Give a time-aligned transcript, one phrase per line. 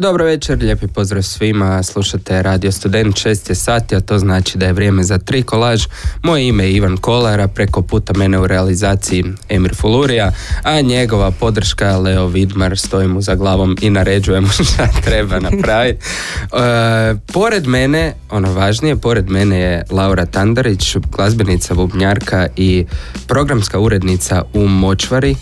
[0.00, 4.66] Dobro večer, lijepi pozdrav svima, slušate Radio Student 6 je sati, a to znači da
[4.66, 5.86] je vrijeme za tri kolaž.
[6.22, 10.32] Moje ime je Ivan Kolara, preko puta mene u realizaciji Emir Fulurija,
[10.62, 16.04] a njegova podrška Leo Vidmar, stoji mu za glavom i naređuje mu šta treba napraviti.
[16.52, 22.86] E, pored mene, ono važnije, pored mene je Laura Tandarić, glazbenica, bubnjarka i
[23.26, 25.36] programska urednica u Močvari.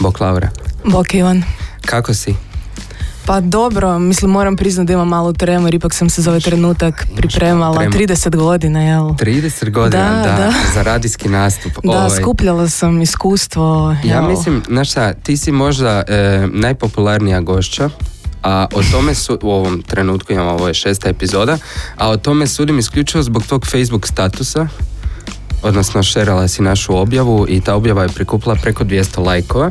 [0.00, 0.50] Bok Laura.
[0.84, 1.42] Bok Ivan.
[1.86, 2.49] Kako si?
[3.30, 7.06] Pa dobro, mislim moram priznati da imam malo tremor, ipak sam se za ovaj trenutak
[7.16, 7.98] pripremala tremor.
[7.98, 9.02] 30 godina, jel?
[9.02, 10.52] 30 godina, Da, da, da.
[10.74, 11.72] za radijski nastup.
[11.84, 13.96] Da, Ovaj, skupljala sam iskustvo.
[14.04, 14.28] Ja jel?
[14.28, 17.90] mislim, znaš šta, ti si možda e, najpopularnija gošća,
[18.42, 21.58] a o tome su, u ovom trenutku imamo, ovo je šesta epizoda,
[21.96, 24.68] a o tome sudim isključivo zbog tog Facebook statusa,
[25.62, 29.70] odnosno šerala si našu objavu i ta objava je prikupila preko 200 lajkova.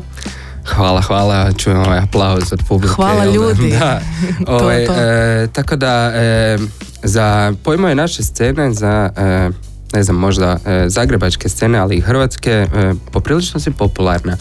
[0.76, 2.94] Hvala, hvala, čujem ovaj aplauz od publike.
[2.94, 3.70] Hvala ljudi.
[3.80, 4.02] Da.
[4.46, 4.94] To, Ovaj, to.
[4.94, 6.58] e, tako da, e,
[7.04, 9.50] za pojmove naše scene, za e,
[9.94, 14.38] ne znam, možda e, zagrebačke scene, ali i hrvatske, e, poprilično si popularna.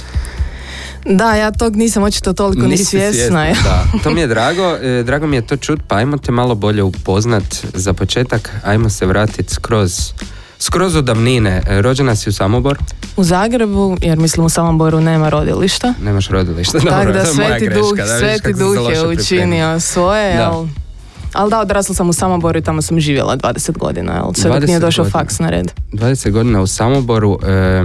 [1.07, 3.47] Da, ja tog nisam očito toliko ni svjesna.
[3.65, 6.55] Da, to mi je drago, e, drago mi je to čut, pa ajmo te malo
[6.55, 10.13] bolje upoznat za početak, ajmo se vratiti skroz,
[10.59, 11.63] skroz u davnine.
[11.69, 12.81] E, Rođena si u Samoboru,
[13.17, 15.95] U Zagrebu, jer mislim u Samoboru nema rodilišta.
[16.03, 16.79] nemaš rodilišta.
[16.79, 20.43] Tako Dobro, da je moja Sveti greška, Duh, da Sveti Duh je učinio svoje, Da.
[20.43, 20.67] jel?
[21.33, 24.33] Ali da, odrasla sam u Samoboru i tamo sam živjela 20 godina, jel?
[24.35, 25.21] Sve dok 20 nije došao godina.
[25.21, 25.73] faks na red.
[25.93, 27.85] 20 godina u Samoboru, e,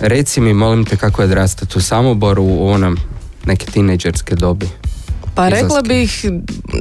[0.00, 2.96] reci mi, molim te, kako je odrastati u Samoboru u onom
[3.44, 4.68] neke tinejdžerske dobi.
[5.38, 6.24] Pa rekla bih,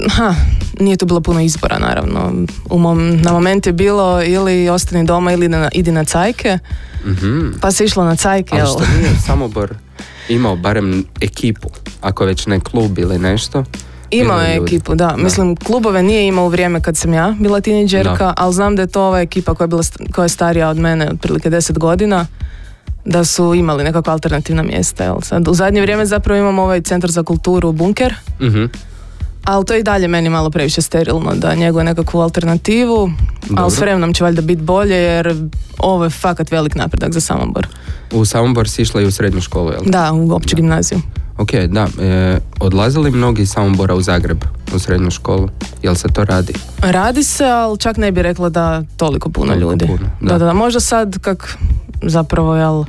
[0.09, 0.35] ha,
[0.79, 2.33] nije tu bilo puno izbora naravno.
[2.65, 6.59] U mom, na moment je bilo ili ostani doma ili na, idi na cajke,
[7.05, 7.49] Mhm.
[7.61, 9.73] pa se išlo na cajke, Ali što nije Samobor
[10.29, 11.69] imao barem ekipu,
[12.01, 13.63] ako već ne klub ili nešto.
[14.11, 15.15] Imao je ekipu, da.
[15.17, 18.33] Mislim, klubove nije imao u vrijeme kad sam ja bila tinejdžerka, Da.
[18.37, 21.09] ali znam da je to ova ekipa koja je, bila, koja je starija od mene,
[21.09, 22.25] otprilike 10 godina,
[23.07, 25.03] da su imali nekakva alternativna mjesta.
[25.03, 25.21] Jel?
[25.21, 28.65] Sad, u zadnje vrijeme zapravo imamo ovaj centar za kulturu Bunker, Mhm.
[29.43, 33.63] ali to je i dalje meni malo previše sterilno da njeguje nekakvu alternativu, Dobro.
[33.63, 35.35] ali s vremenom će valjda biti bolje jer
[35.79, 37.67] ovo je fakat velik napredak za Samobor.
[38.11, 39.81] U Samobor si išla i u srednju školu, jel?
[39.85, 41.01] Da, u opću gimnaziju.
[41.37, 41.87] Ok, da.
[42.01, 44.37] E, odlazili mnogi iz Samobora u Zagreb
[44.75, 45.49] u srednju školu?
[45.83, 46.53] Jel se to radi?
[46.79, 49.85] Radi se, ali čak ne bi rekla da toliko puno Toliko ljudi.
[49.87, 50.27] puno, da.
[50.27, 50.37] da.
[50.37, 50.53] da, da.
[50.53, 51.57] Možda sad kak
[52.03, 52.83] zapravo, jel,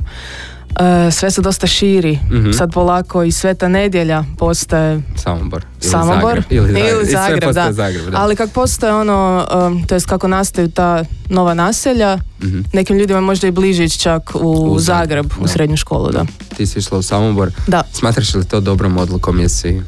[1.05, 2.19] e, sve se dosta širi.
[2.31, 2.51] Mhm.
[2.51, 5.65] Sad polako i Sveta nedjelja postaje Samobor.
[5.81, 6.45] Ili Samobor Zagreb.
[6.51, 7.01] Ili, Zagreb.
[7.01, 7.73] I sve Zagreb, postaje da.
[7.73, 8.17] Zagreb, da.
[8.17, 12.59] Ali kak postoje ono, um, to jest kako nastaju ta nova naselja, Mhm.
[12.73, 16.25] nekim ljudima možda i bliže ići čak u, U Zagreb, Zagreb, u srednju školu, da.
[16.57, 17.51] Ti si išla u Samobor.
[17.67, 17.83] Da.
[17.91, 19.39] Smatraš li to dobrom odlukom?
[19.39, 19.81] Jesi...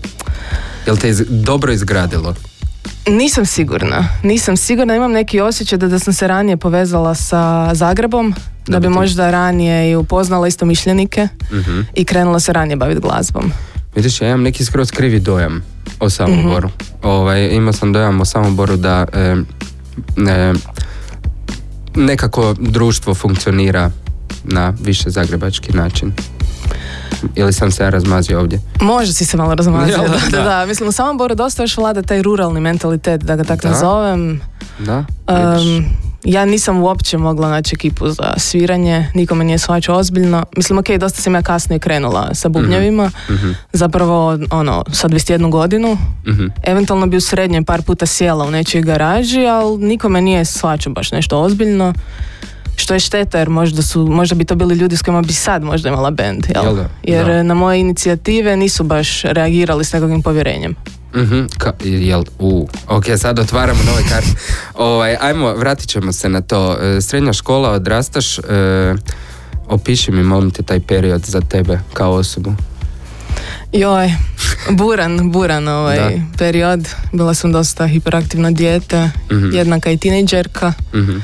[0.85, 2.35] Jel te iz- dobro izgradilo?
[3.07, 4.07] Nisam sigurna.
[4.23, 8.33] Nisam sigurna, imam neki osjećaj da, da sam se ranije povezala sa Zagrebom,
[8.67, 11.79] da, Da bi možda ranije i upoznala istomišljenike Mhm.
[11.93, 13.51] i krenula se ranije baviti glazbom.
[13.95, 15.63] Vidiš, ja imam neki skroz krivi dojam
[15.99, 16.67] o Samoboru.
[16.67, 16.77] Mhm.
[17.03, 19.35] ovaj, imao sam dojam o Samoboru da e,
[20.27, 20.53] e,
[21.95, 23.91] nekako društvo funkcionira
[24.43, 26.11] na više zagrebački način.
[27.35, 28.59] Ili sam se ja razmazio ovdje?
[28.81, 29.91] Možda si se malo razmazio.
[29.93, 30.37] Jel da?
[30.37, 30.65] da, da.
[30.65, 33.69] Mislim, u Samoboru dosta još vlada taj ruralni mentalitet, da ga tako Da.
[33.69, 34.41] nazovem.
[34.79, 35.05] Da?
[35.27, 35.85] Um,
[36.23, 40.45] ja nisam uopće mogla naći ekipu za sviranje, nikome nije shvaćao ozbiljno.
[40.57, 45.97] Mislim, ok, dosta sam ja kasnije krenula sa bubnjevima, Mhm, zapravo, ono, sa 21 godinu.
[46.27, 46.45] mhm.
[46.63, 51.11] Eventualno bi u srednje par puta sjela u nečijoj garaži, ali nikome nije shvaćao baš
[51.11, 51.93] nešto ozbiljno.
[52.75, 55.63] Što je šteta jer možda, su, možda bi to bili ljudi s kojima bi sad
[55.63, 56.45] možda imala band.
[56.49, 56.63] Jel?
[56.63, 56.89] Jel da?
[57.03, 57.43] Jer Da.
[57.43, 60.75] na moje inicijative nisu baš reagirali s nekakvim povjerenjem.
[61.15, 64.29] Mhm, ka, jel, u, ok, sad otvaramo nove karte.
[64.75, 66.77] Ovaj, ajmo, vratit ćemo se na to.
[66.77, 68.41] E, Srednja škola, odrastaš, e,
[69.67, 72.53] opiši mi, molim te, taj period za tebe kao osobu.
[73.73, 74.11] Joj,
[74.69, 76.09] buran, buran ovaj Da.
[76.37, 76.79] period.
[77.11, 79.49] Bila sam dosta hiperaktivno dijete, Mhm.
[79.53, 81.17] jednaka i tinejdžerka, Mhm.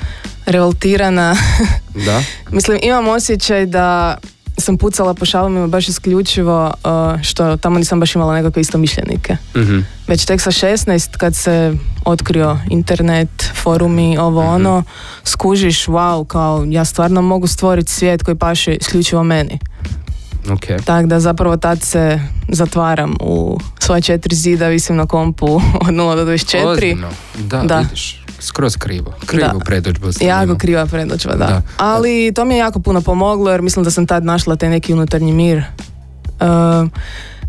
[0.48, 1.36] Revoltirana.
[2.06, 2.22] Da?
[2.52, 4.18] Mislim, imam osjećaj da
[4.58, 9.38] sam pucala po šalomima baš isključivo uh, što tamo nisam baš imala nekakve istomišljenike.
[9.56, 9.80] Mhm.
[10.08, 11.74] Već tek sa 16 kad se
[12.06, 14.52] otkrio internet, forumi, ovo Mhm.
[14.52, 14.84] ono,
[15.24, 19.60] skužiš, wow, kao ja stvarno mogu stvoriti svijet koji paše isključivo meni.
[20.50, 20.66] Ok.
[20.86, 25.46] Tako da zapravo tad se zatvaram u svoje četiri zida, visim na kompu
[25.88, 26.66] od 0 do 24.
[26.66, 27.10] Ozbiljno.
[27.38, 27.78] Da, Da.
[27.80, 28.24] vidiš.
[28.40, 29.14] Skroz krivo.
[29.66, 31.46] Predođbu sam Jako kriva predođba, da.
[31.46, 31.62] Da.
[31.78, 34.94] Ali to mi je jako puno pomoglo jer mislim da sam tad našla taj neki
[34.94, 35.64] unutarnji mir.
[36.40, 36.90] Uh,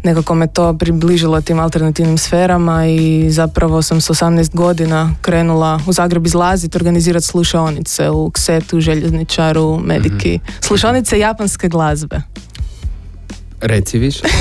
[0.02, 5.93] nekako me to približilo tim alternativnim sferama i zapravo sam s 18 godina krenula u
[5.93, 10.41] Zagreb izlaziti, organizirati slušaonice u Ksetu, Željezničaru, Mediki.
[10.43, 10.52] Mhm.
[10.61, 12.23] Slušaonice japanske glazbe.
[13.61, 14.23] Reci više.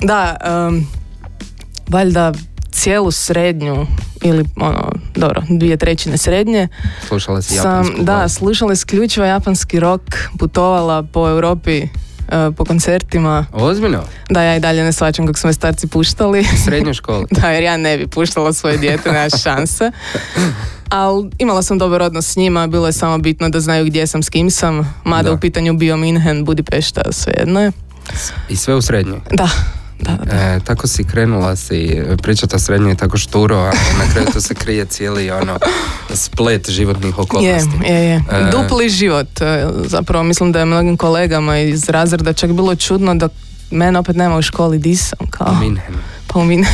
[0.00, 0.86] Da, em,
[1.88, 2.32] valjda
[2.70, 3.86] cijelu srednju
[4.22, 4.92] ili ono,
[5.24, 6.68] dobro, dvije trećine srednje
[7.08, 10.02] Slušala si sam, japansku da, slušala isključivo japanski rock,
[10.38, 11.88] putovala po Europi e,
[12.56, 13.46] po koncertima.
[13.52, 14.02] Ozbiljno?
[14.30, 16.40] Da, ja i dalje ne svačam kako su me starci puštali.
[16.40, 17.26] U srednjoj školi?
[17.40, 19.90] da, jer ja ne bi puštala svoje dijete, nema šanse.
[20.88, 24.22] Ali imala sam dobar odnos s njima, bilo je samo bitno da znaju gdje sam,
[24.22, 24.94] s kim sam.
[25.04, 25.34] Mada Da.
[25.34, 27.72] u pitanju bio Minhen, Budimpešta, svejedno je.
[28.48, 29.20] I sve u srednjoj?
[29.30, 29.48] Da,
[30.06, 30.32] da, da.
[30.34, 34.40] E, tako si krenula si pričati o srednjoj je tako šturo, a na kraju tu
[34.40, 35.58] se krije cijeli ono
[36.10, 37.70] splet životnih Je, okolnosti.
[37.84, 38.14] je, je.
[38.30, 38.50] E.
[38.52, 39.40] Dupli život.
[39.40, 43.28] e, Zapravo mislim da je mnogim kolegama iz razreda čak bilo čudno da
[43.70, 45.94] mene opet nema u školi di sam, kao, Minhen.
[46.26, 46.66] pa u mine.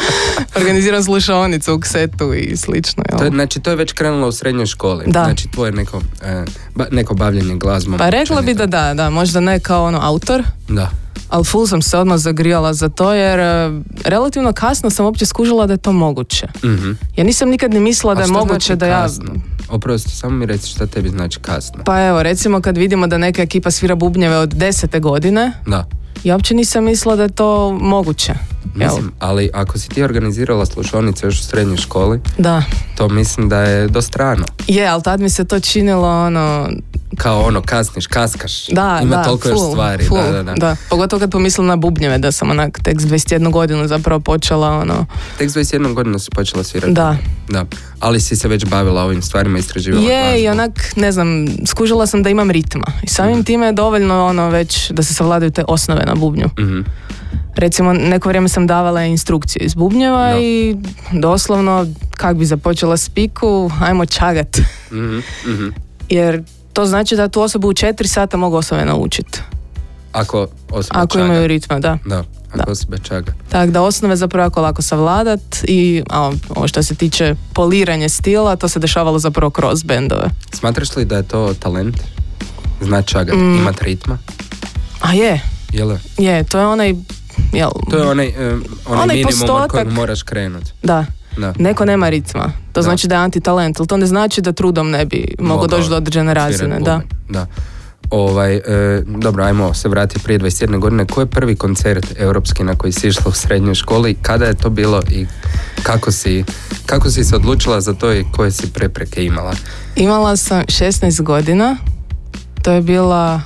[0.56, 3.04] Organiziram slušaonicu u ksetu i slično.
[3.08, 3.18] jel?
[3.18, 5.04] To je, znači, to je već krenulo u srednjoj školi.
[5.06, 5.24] Da.
[5.24, 7.98] Znači, tvoje neko, e, ba- neko bavljenje glazbom.
[7.98, 10.90] Pa rekla bi da da, da, možda ne kao ono autor, Da.
[11.32, 13.70] Ali full sam se odmah zagrijala za to jer e,
[14.04, 16.46] relativno kasno sam uopće skužila da je to moguće.
[16.64, 16.90] Mhm.
[17.16, 19.02] Ja nisam nikad ni mislila A da je moguće znači da ja...
[19.02, 19.32] kasno?
[19.68, 21.82] Oprosti, samo mi reci šta tebi znači kasno.
[21.84, 25.84] Pa evo, recimo kad vidimo da neka ekipa svira bubnjeve od desete godine, Da.
[26.24, 28.34] ja uopće nisam mislila da je to moguće.
[28.74, 32.62] Mislim, ali ako si ti organizirala slušonice još u srednjoj školi, Da.
[32.96, 34.44] to mislim da je dosta rano.
[34.66, 36.68] Je, ali tad mi se to činilo ono...
[37.16, 38.66] Kao ono, kasniš, kaskaš.
[38.66, 40.04] Da, Ima da, toliko još full, stvari.
[40.04, 40.76] full, da, da, da.
[40.90, 45.06] Pogotovo kad pomislim na bubnjeve, da sam onak tek s 21 godinu zapravo počela ono...
[45.38, 46.92] Tek s 21 godinu si počela svirati.
[46.92, 47.16] Da.
[47.48, 47.64] Da.
[48.00, 51.28] Ali si se već bavila ovim stvarima, istraživala Je, i onak, ne znam,
[51.66, 52.86] skužila sam da imam ritma.
[53.02, 53.42] I samim Mhm.
[53.42, 56.46] time je dovoljno ono već da se savladaju te osnove na bubnju.
[56.58, 56.80] Mhm.
[57.54, 60.38] Recimo, neko vrijeme sam davala instrukcije iz bubnjeva Da.
[60.38, 60.76] i
[61.12, 64.58] doslovno, kak bi započela spiku, ajmo čagat.
[64.92, 65.68] Mhm, mhm.
[66.08, 69.40] Jer to znači da tu osobu u četiri sata mogu osobe naučiti.
[70.12, 70.38] Ako
[70.70, 71.24] osoba Ako čaga.
[71.24, 71.98] imaju ritma, da.
[72.06, 72.18] Da,
[72.48, 72.64] ako Da.
[72.68, 73.32] osoba čaga.
[73.48, 78.56] Tako da osnove zapravo jako lako savladat i a, ovo što se tiče poliranje stila,
[78.56, 80.28] to se dešavalo zapravo kroz bendove.
[80.52, 81.96] Smatraš li da je to talent?
[82.80, 83.54] Znat čagat, Mm.
[83.54, 84.18] imat ritma?
[85.00, 85.40] A je,
[85.72, 85.96] Jel?
[86.18, 86.94] je, to je onaj,
[87.52, 88.34] jel, To je onaj, em,
[88.86, 89.70] onaj, Onaj minimum od postotak.
[89.70, 90.64] kojeg moraš krenut.
[90.82, 91.04] da,
[91.36, 91.54] Da.
[91.58, 92.44] neko nema ritma.
[92.44, 92.82] To Da.
[92.82, 95.96] znači da je antitalent, ali to ne znači da trudom ne bi mogao doći do
[95.96, 96.80] određene razine.
[96.80, 97.00] Da.
[97.28, 97.46] da.
[98.10, 98.60] Ovaj, e,
[99.06, 101.06] dobro, ajmo se vratiti prije 21 godine.
[101.06, 104.14] Ko je prvi koncert europski na koji si išla u srednjoj školi?
[104.14, 105.26] Kada je to bilo i
[105.82, 106.44] kako si,
[106.86, 109.52] kako si se odlučila za to i koje si prepreke imala?
[109.96, 111.76] Imala sam 16 godina,
[112.62, 113.40] to je bila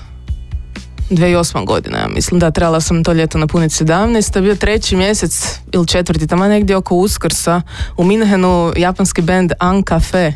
[1.11, 1.67] 2008.
[1.67, 5.59] godina, ja mislim da trebala sam to ljeto napuniti 17, to je bio treći mjesec
[5.73, 7.63] ili četvrti, tamo negdje oko Uskrsa
[7.97, 10.33] u Minhenu japanski band Ancafe.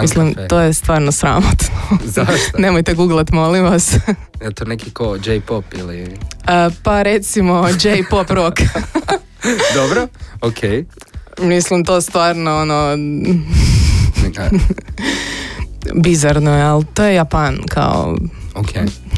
[0.00, 0.48] Mislim, Ancafe.
[0.48, 1.68] to je stvarno sramotno.
[2.16, 2.58] Zašto?
[2.58, 3.94] Nemojte googlat, molim vas.
[4.42, 6.16] Je to neki ko J-pop ili...
[6.46, 8.60] A, pa recimo J-pop rock.
[9.76, 10.08] Dobro,
[10.40, 10.86] ok.
[11.40, 12.96] Mislim, to stvarno ono
[15.94, 18.16] bizarno je, ali to je Japan kao
[18.54, 18.68] Ok,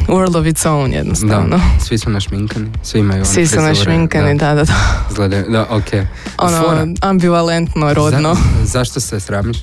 [0.09, 1.49] world of its own jednostavno.
[1.49, 1.61] da.
[1.81, 4.75] Svi su našminkani, svi imaju Svi su našminkani, da, da, da.
[5.11, 5.93] Izgledaju, da, ok.
[6.38, 6.87] Ono, Fora.
[7.00, 8.35] ambivalentno, rodno.
[8.35, 9.57] Za- zašto se sramiš?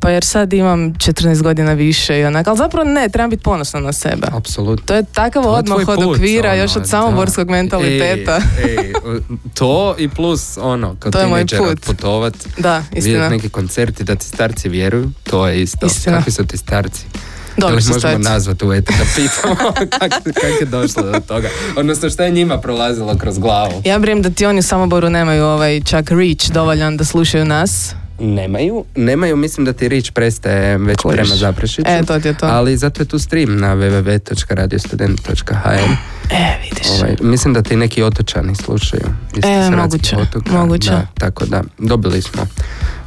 [0.00, 3.80] Pa jer sad imam 14 godina više i onak, ali zapravo ne, trebam biti ponosna
[3.80, 4.26] na sebe.
[4.32, 4.84] Apsolutno.
[4.86, 6.88] To je takav odmah od okvira, ono, još od da.
[6.88, 8.40] samoborskog mentaliteta.
[8.58, 8.92] Ej, ej,
[9.54, 11.80] to i plus ono, kao To je moj put.
[11.80, 15.86] putovat, Da, vidjeti neki koncerti da ti starci vjeruju, to je isto.
[15.86, 16.16] Istina.
[16.16, 17.04] Kakvi su ti starci?
[17.56, 21.48] Ih su možemo nazvati u eter da pitamo kako kak je došlo do toga?
[21.76, 23.82] Odnosno šta je njima prolazilo kroz glavu?
[23.84, 27.94] Ja brijem da ti oni u Samoboru nemaju ovaj čak reach dovoljan da slušaju nas.
[28.18, 31.82] Nemaju, nemaju, mislim da ti rič prestaje već prema Zaprešiću.
[31.86, 32.46] E, to ti je to.
[32.46, 35.68] Ali zato je tu stream na www.radiostudent.hr
[36.30, 36.86] E, vidiš.
[36.90, 39.02] Ovaj, mislim da ti neki otočani slušaju.
[39.36, 40.52] iz E, moguće, otoka.
[40.52, 40.90] moguće.
[40.90, 42.46] Da, tako da, dobili smo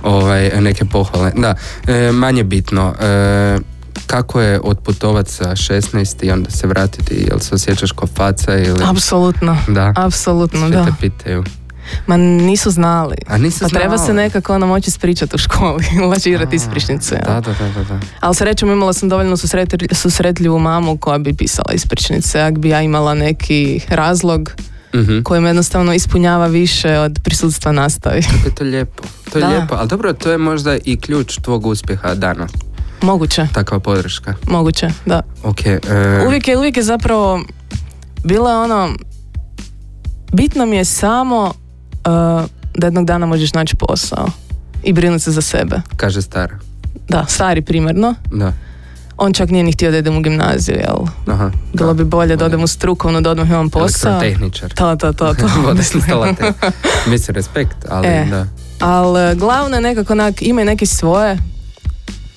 [0.04, 1.32] ovaj, neke pohvale.
[1.36, 1.56] Da,
[1.88, 2.94] e, manje bitno.
[3.02, 3.58] E,
[4.08, 7.26] kako je otputovat sa 16 i onda se vratiti?
[7.30, 8.84] Jel se osjećaš ko faca ili...
[8.86, 9.58] Apsolutno.
[9.68, 10.86] Da, Apsolutno, svi da.
[10.86, 11.44] te pitaju.
[12.08, 13.16] Ma nisu znali.
[13.28, 17.16] A nisu Pa treba se nekako ono moći ispričati u školi, lažirati ispričnice.
[17.16, 17.24] jel?
[17.26, 18.00] Da, da, da, da.
[18.20, 19.38] Ali srećom imala sam dovoljno
[19.94, 22.42] susretljivu mamu koja bi pisala ispričnice.
[22.42, 24.52] Ako bi ja imala neki razlog
[24.96, 25.22] Mhm.
[25.22, 28.22] koji me jednostavno ispunjava više od prisutstva nastavi.
[28.24, 29.04] Kako je to lijepo.
[29.32, 29.50] To je Da.
[29.50, 32.52] lijepo, ali dobro, to je možda i ključ tvog uspjeha danas.
[33.02, 34.34] Moguće, Takva podrška.
[34.48, 35.22] moguće, da.
[35.44, 35.66] Ok.
[35.66, 35.80] e,
[36.28, 37.42] Uvijek je, uvijek je zapravo
[38.24, 38.90] bila ono
[40.34, 41.52] bitno mi je samo uh,
[42.74, 44.28] da jednog dana možeš naći posao
[44.84, 45.82] i brinuti se za sebe.
[45.96, 46.60] Kaže stara.
[47.08, 48.16] Da, stari primarno.
[48.32, 48.54] Da.
[49.18, 51.06] On čak nije ni htio da idem u gimnaziju, jel?
[51.28, 51.52] Aha.
[51.74, 54.12] Bilo bi bolje da odem u strukovno, da odmah imam posao.
[54.12, 54.74] Elektrotehničar.
[54.74, 55.48] To, to, to, to.
[57.08, 58.26] Mislim, respekt, ali E.
[58.26, 58.46] da.
[58.80, 61.38] Ali glavno je nekako onak, imaj neke svoje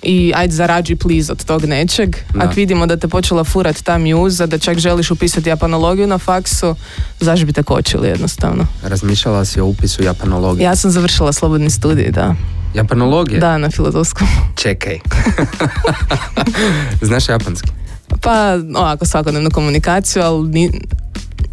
[0.02, 2.16] i ajde zarađuj please od tog nečeg.
[2.34, 2.44] Da.
[2.44, 6.74] Ako vidimo da te počela furat ta mjuza, da čak želiš upisati japanologiju na faksu,
[7.20, 8.66] zašto bi te kočili jednostavno.
[8.82, 10.64] Razmišljala si o upisu japanologije.
[10.64, 12.34] Ja sam završila slobodni studij, da.
[12.74, 13.40] Japanologije?
[13.40, 14.28] Da, na filozofskom.
[14.62, 14.98] Čekaj.
[17.02, 17.70] Znaš japanski?
[18.20, 20.70] Pa, ovako, svakodnevnu komunikaciju, ali ni,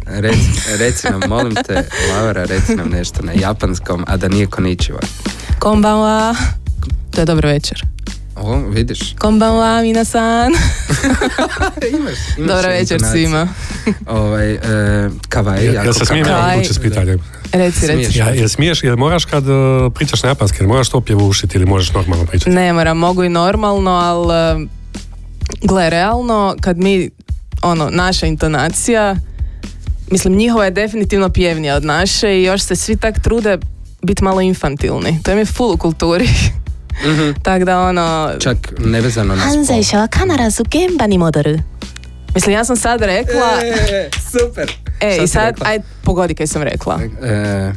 [0.06, 0.38] Reci,
[0.78, 4.98] reci nam, molim te, Laura, reci nam nešto na japanskom, a da nije koničiva.
[5.58, 6.34] konbanwa.
[7.10, 7.82] To je dobro večer.
[8.42, 9.14] O, vidiš.
[9.18, 10.52] Konbanwa, minasan.
[11.98, 13.48] imaš, imaš Dobro večer svima.
[14.06, 17.18] Ovaj, e, kavaj, Ja, jako ja se smijem ja odlučiti s pitanjem.
[17.52, 18.04] Reci, reci.
[18.04, 18.16] Smiješ.
[18.16, 21.66] Ja, jel smiješ, jel moraš kad uh, pričaš na japanski, jel moraš to pjevušiti ili
[21.66, 22.50] možeš normalno pričati?
[22.50, 24.66] Ne moram, mogu i normalno, ali e,
[25.62, 27.10] gle, realno, kad mi,
[27.62, 29.16] ono, naša intonacija,
[30.10, 33.58] mislim, njihova je definitivno pjevnija od naše i još se svi tak trude
[34.02, 35.18] biti malo infantilni.
[35.22, 36.28] To je full u kulturi.
[37.03, 37.31] Mhm.
[37.43, 39.63] Tako da, ono, Čak nevezano na 犯 spol.
[39.65, 41.59] 罪者は必ず現場に戻る
[42.35, 44.69] mislim, ja sam sad rekla, E, super.
[44.99, 45.67] e, Šta i si sad, rekla?
[45.67, 46.99] aj, pogodi kaj sam rekla.
[47.23, 47.71] E,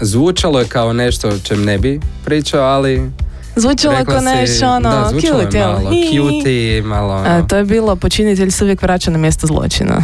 [0.00, 3.10] zvučalo je kao nešto o čem ne bi pričao, ali
[3.56, 5.68] Zvučalo rekla kao si- nešto, ono, da, zvučalo je cute, jel?
[5.68, 6.16] malo Hi, hi.
[6.18, 7.28] cutie, malo ono.
[7.28, 10.02] A, to je bilo, počinitelj se uvijek vraća na mjesto zločina.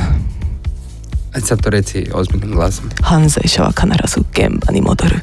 [1.34, 2.84] Aj sad to reci ozbiljnim glasom.
[3.02, 5.20] 犯罪者は必ず現場に戻る。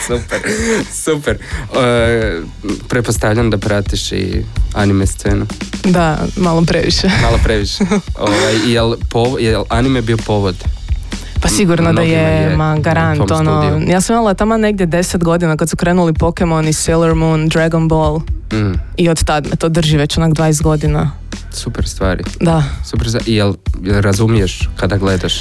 [0.00, 0.40] Super,
[0.94, 1.38] super.
[1.76, 2.40] E,
[2.88, 4.42] prepostavljam da pratiš i
[4.74, 5.46] anime scenu.
[5.84, 7.10] Da, malo previše.
[7.22, 7.84] Malo previše.
[8.18, 10.54] Ovaj, jel, pov- jel anime bio povod?
[11.42, 15.56] Pa sigurno da je, je ma garant, ono, ja sam imala tamo negdje deset godina
[15.56, 18.20] kad su krenuli Pokemon i Sailor Moon, Dragon Ball
[18.52, 21.10] Mm, i od tad me to drži već onak 20 godina.
[21.52, 22.24] super stvari.
[22.40, 22.62] Da.
[22.84, 25.34] Super, za- i jel, jel razumiješ kada gledaš?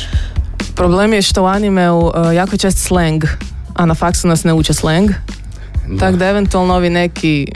[0.75, 3.23] Problem je što u animeu uh, jako čest slang,
[3.73, 5.11] a na faksu nas ne uče slang,
[5.99, 7.47] tako da eventualno ovi neki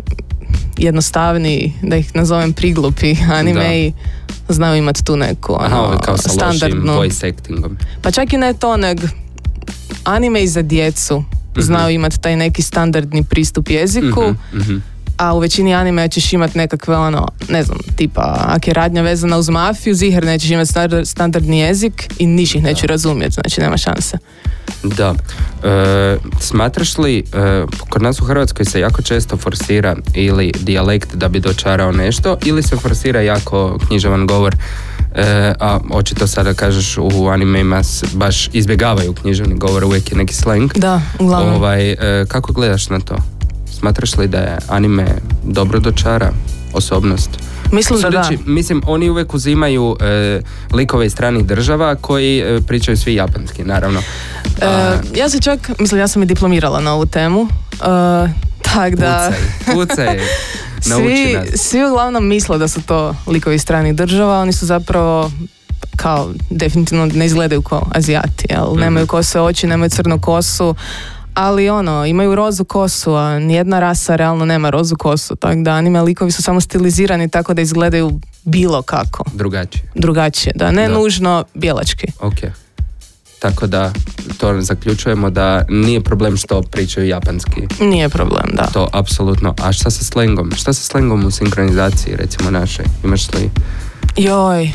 [0.78, 3.92] jednostavni, da ih nazovem priglupi anime
[4.50, 6.94] znaju imati tu neku ono, Aha, kao sa standardnu.
[6.94, 7.78] voice actingom.
[8.02, 9.00] Pa čak i ne to, neg
[10.04, 11.24] anime i za djecu
[11.58, 14.78] znaju imati taj neki standardni pristup jeziku, Mhm, mhm.
[15.18, 19.38] A u većini anime ćeš imati nekakve ono, ne znam, tipa, ako je radnja vezana
[19.38, 23.78] uz mafiju, ziher nećeš imati standard- standardni jezik i niš ih neću razumjeti, znači nema
[23.78, 24.18] šanse.
[24.84, 25.14] Da.
[25.64, 27.24] E, smatraš li, e,
[27.80, 32.64] kod nas u Hrvatskoj se jako često forsira ili dijalekt da bi dočarao nešto ili
[32.64, 34.56] se forsira jako književan govor
[35.16, 35.24] e,
[35.60, 40.74] a očito sada kažeš u animejima s- baš izbjegavaju književni govor, uvijek je neki slang.
[40.74, 41.54] Da, uglavnom.
[41.54, 41.98] Ovaj, e,
[42.28, 43.16] kako gledaš na to?
[43.80, 45.06] Smatraš li da je anime
[45.44, 46.32] dobro dočara
[46.74, 47.30] osobnost?
[47.72, 48.30] Mislim da da.
[48.46, 50.42] Mislim, oni uvijek uzimaju e,
[50.74, 54.00] likove iz stranih država koji e, pričaju svi japanski, naravno.
[54.62, 57.50] E, A, ja se čak, mislim, ja sam i diplomirala na ovu temu, uh,
[58.62, 59.32] tak da...
[59.66, 60.20] Pucaj, pucaj,
[60.82, 61.48] Svi, nas.
[61.56, 65.32] svi uglavnom misle da su to likovi iz stranih država, oni su zapravo
[65.96, 68.72] kao definitivno ne izgledaju kao azijati, jel?
[68.72, 68.80] Mhm.
[68.80, 70.76] Nemaju kose oči, nemaju crnu kosu,
[71.38, 76.02] ali ono, imaju rozu kosu, a nijedna rasa realno nema rozu kosu, tako da anime
[76.02, 80.94] likovi su samo stilizirani tako da izgledaju bilo kako, Drugačije, drugačije, da ne Da.
[80.94, 82.08] nužno bijelački.
[82.22, 82.36] ok.
[83.40, 83.92] Tako da
[84.38, 87.62] to zaključujemo da nije problem što pričaju japanski.
[87.82, 88.64] Nije problem, da.
[88.74, 89.54] To apsolutno.
[89.62, 90.52] A šta sa slengom?
[90.56, 92.86] Šta sa slengom u sinkronizaciji, recimo našoj?
[93.04, 93.50] Imaš li...
[94.16, 94.72] Joj,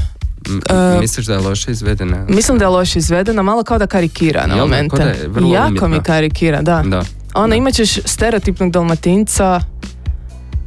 [0.70, 2.24] E, misliš da je loše izvedena?
[2.28, 4.96] mislim da je loše izvedena, malo kao da karikira na momente.
[4.96, 5.88] Kao da je vrlo jako umjetna.
[5.88, 6.82] mi karikira, da.
[6.84, 7.02] Da.
[7.48, 7.54] Da.
[7.54, 9.60] imat ćeš stereotipnog dalmatinca,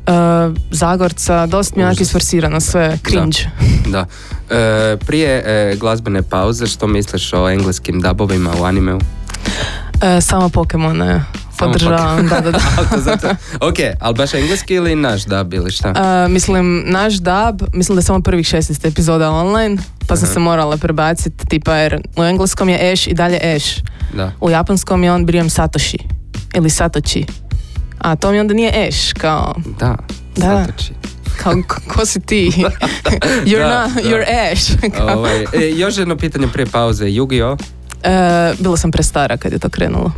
[0.07, 3.39] uh, Zagorca, dosta mi je isforsirano sve, cringe.
[3.91, 4.05] Da.
[4.49, 8.99] E, prije e, glazbene pauze, što misliš o engleskim dubovima u animeu?
[10.01, 12.59] E, samo Pokemone Samo podržavam, da, da, da.
[13.05, 13.27] Zato...
[13.61, 15.89] Ok, ali baš engleski ili naš dub ili šta?
[16.25, 20.33] E, mislim, naš dub, mislim da je samo prvih 16 epizoda online, pa sam Aha.
[20.33, 23.67] se morala prebaciti, tipa jer u engleskom je Ash i dalje Ash.
[24.13, 24.31] Da.
[24.41, 25.97] U japanskom je on Briam Satoshi
[26.55, 27.25] ili Satoshi.
[27.99, 29.95] A to mi onda nije Ash, kao, Da.
[30.35, 30.65] Da.
[30.65, 30.93] Satoshi.
[31.43, 32.51] kao ko, ko si ti?
[33.45, 34.01] you're, Da, not, da.
[34.01, 34.71] you're Ash.
[34.97, 35.17] Kao.
[35.17, 35.45] Ovaj, e,
[35.75, 37.05] još jedno pitanje prije pauze.
[37.05, 37.57] Yu-Gi-Oh!
[38.03, 40.11] E, bila sam prestara kad je to krenulo.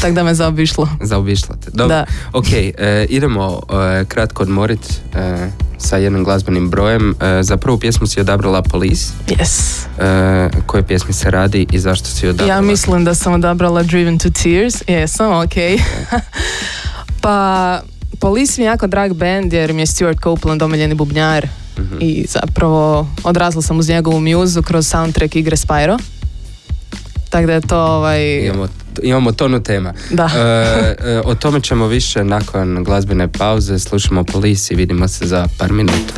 [0.00, 0.88] Tako da me zaobišlo.
[1.00, 1.70] Zaobišla te.
[1.70, 1.88] Dobro.
[1.88, 2.04] Da.
[2.32, 2.72] Ok, e,
[3.08, 4.80] idemo e, kratko odmorit.
[5.14, 7.14] E, sa jednim glazbenim brojem.
[7.20, 9.12] E, za prvu pjesmu si odabrala Police.
[9.26, 9.84] Yes.
[9.98, 12.52] E, koje pjesmi se radi i zašto si odabrala?
[12.52, 14.74] Ja mislim da sam odabrala Driven to Tears.
[14.88, 15.54] Jesam, ok.
[17.22, 17.80] pa,
[18.20, 21.96] Police mi je jako drag band jer mi je Stuart Copeland omiljeni bubnjar Mhm.
[22.00, 25.98] i zapravo odrasla sam uz njegovu muzu kroz soundtrack igre Spyro.
[27.30, 28.46] Tako da je to ovaj...
[28.46, 28.68] Imamo,
[29.02, 29.92] imamo tonu tema.
[30.10, 30.30] Da.
[30.36, 33.78] E, e, o tome ćemo više nakon glazbene pauze.
[33.78, 36.14] Slušamo Police i vidimo se za par minuta.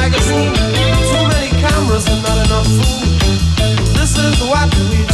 [0.00, 0.52] Magazine.
[1.10, 3.16] Too many cameras and not enough food.
[3.96, 5.05] This is what we've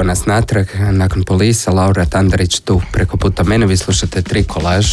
[0.00, 4.86] evo nas natrag, nakon polisa, Laura Tandarić tu preko puta mene, vi slušate Trikolaž.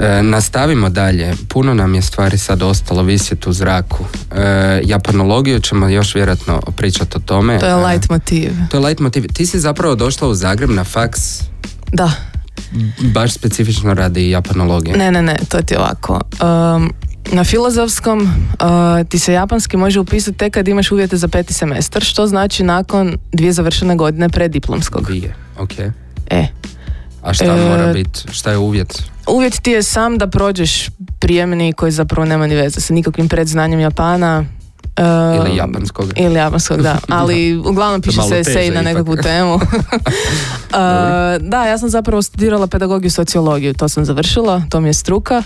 [0.00, 4.04] E, nastavimo dalje, puno nam je stvari sad ostalo visjeti u zraku.
[4.32, 4.40] E,
[4.84, 7.58] japanologiju ćemo još vjerojatno pričati o tome.
[7.58, 8.52] To je E, light motiv.
[8.70, 9.24] to je light motiv.
[9.28, 11.40] Ti si zapravo došla u Zagreb na faks
[11.92, 12.10] Da.
[13.04, 14.96] baš specifično radi japanologije.
[14.96, 16.20] Ne, ne, ne, to ti je ovako.
[16.76, 16.92] Um,
[17.32, 18.28] na filozofskom uh,
[19.08, 23.16] ti se japanski može upisati tek kad imaš uvjete za peti semestar, što znači nakon
[23.32, 25.04] dvije završene godine preddiplomskog.
[25.06, 25.78] Dvije, ok.
[26.30, 26.46] E,
[27.22, 29.02] A šta E, mora biti, šta je uvjet?
[29.28, 33.80] uvjet ti je sam da prođeš prijemni koji zapravo nema ni veze sa nikakvim predznanjem
[33.80, 34.44] Japana.
[34.98, 36.12] um, Ili japanskog.
[36.16, 36.98] Ili japanskog, da.
[37.20, 39.54] Ali uglavnom piše se esej na nekakvu temu.
[39.54, 39.60] Uh,
[41.50, 45.42] da, ja sam zapravo studirala pedagogiju i sociologiju, to sam završila, to mi je struka.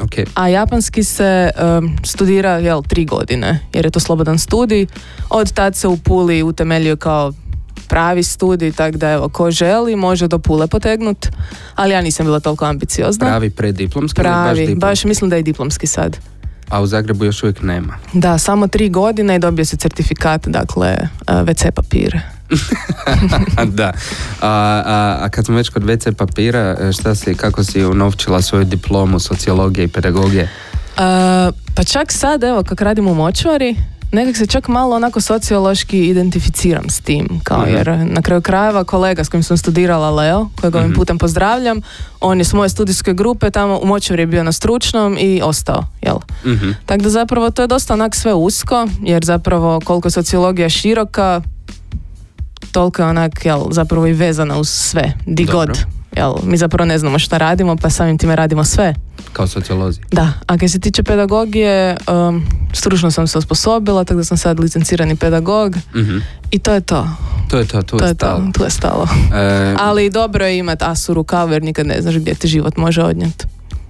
[0.00, 4.86] Ok, A japanski se um, studira jel, tri godine, jer je to slobodan studij.
[5.30, 7.32] Od tad se u Puli utemeljio kao
[7.88, 11.26] pravi studij, tako da evo, ko želi može do pule potegnut,
[11.74, 13.26] ali ja nisam bila toliko ambiciozna.
[13.26, 14.80] Pravi preddiplomski ili baš Pravi, diplomski?
[14.80, 16.16] baš mislim da je diplomski sad.
[16.68, 17.94] A u Zagrebu još uvijek nema.
[18.12, 22.37] Da, samo tri godine i dobio se certifikat, dakle, uh, WC papire.
[23.68, 23.92] da.
[24.40, 24.48] A,
[24.86, 28.64] a, a kad smo već kod WC papira, e, šta si, kako si unovčila svoju
[28.64, 30.42] diplomu sociologije i pedagogije?
[30.90, 31.02] Uh,
[31.74, 33.76] pa čak sad, evo, kak radim u močvari,
[34.12, 37.70] nekak se čak malo onako sociološki identificiram s tim, kao Mhm.
[37.70, 40.96] jer na kraju krajeva kolega s kojim sam studirala Leo, kojeg ovim Mhm.
[40.96, 41.80] putem pozdravljam,
[42.20, 46.16] on je s moje studijske grupe tamo u močvari bio na stručnom i ostao, jel?
[46.46, 46.70] Mhm.
[46.86, 51.40] Tako da zapravo to je dosta onak sve usko, jer zapravo koliko je sociologija široka,
[52.62, 55.58] toliko je onak, jel, zapravo i vezana uz sve, di Dobro.
[55.58, 55.78] god.
[56.12, 58.94] Jel, mi zapravo ne znamo šta radimo, pa samim time radimo sve.
[59.32, 60.00] Kao sociolozi.
[60.10, 62.42] Da, a kad se tiče pedagogije, um,
[62.72, 66.18] stručno sam se osposobila, tako da sam sad licencirani pedagog Mhm.
[66.50, 67.08] i to je to.
[67.48, 68.42] To je to, tu To je je to, stalo.
[68.54, 69.08] tu je stalo.
[69.34, 73.02] E, Ali dobro je imati asu rukavu jer nikad ne znaš gdje ti život može
[73.02, 73.44] odnijeti.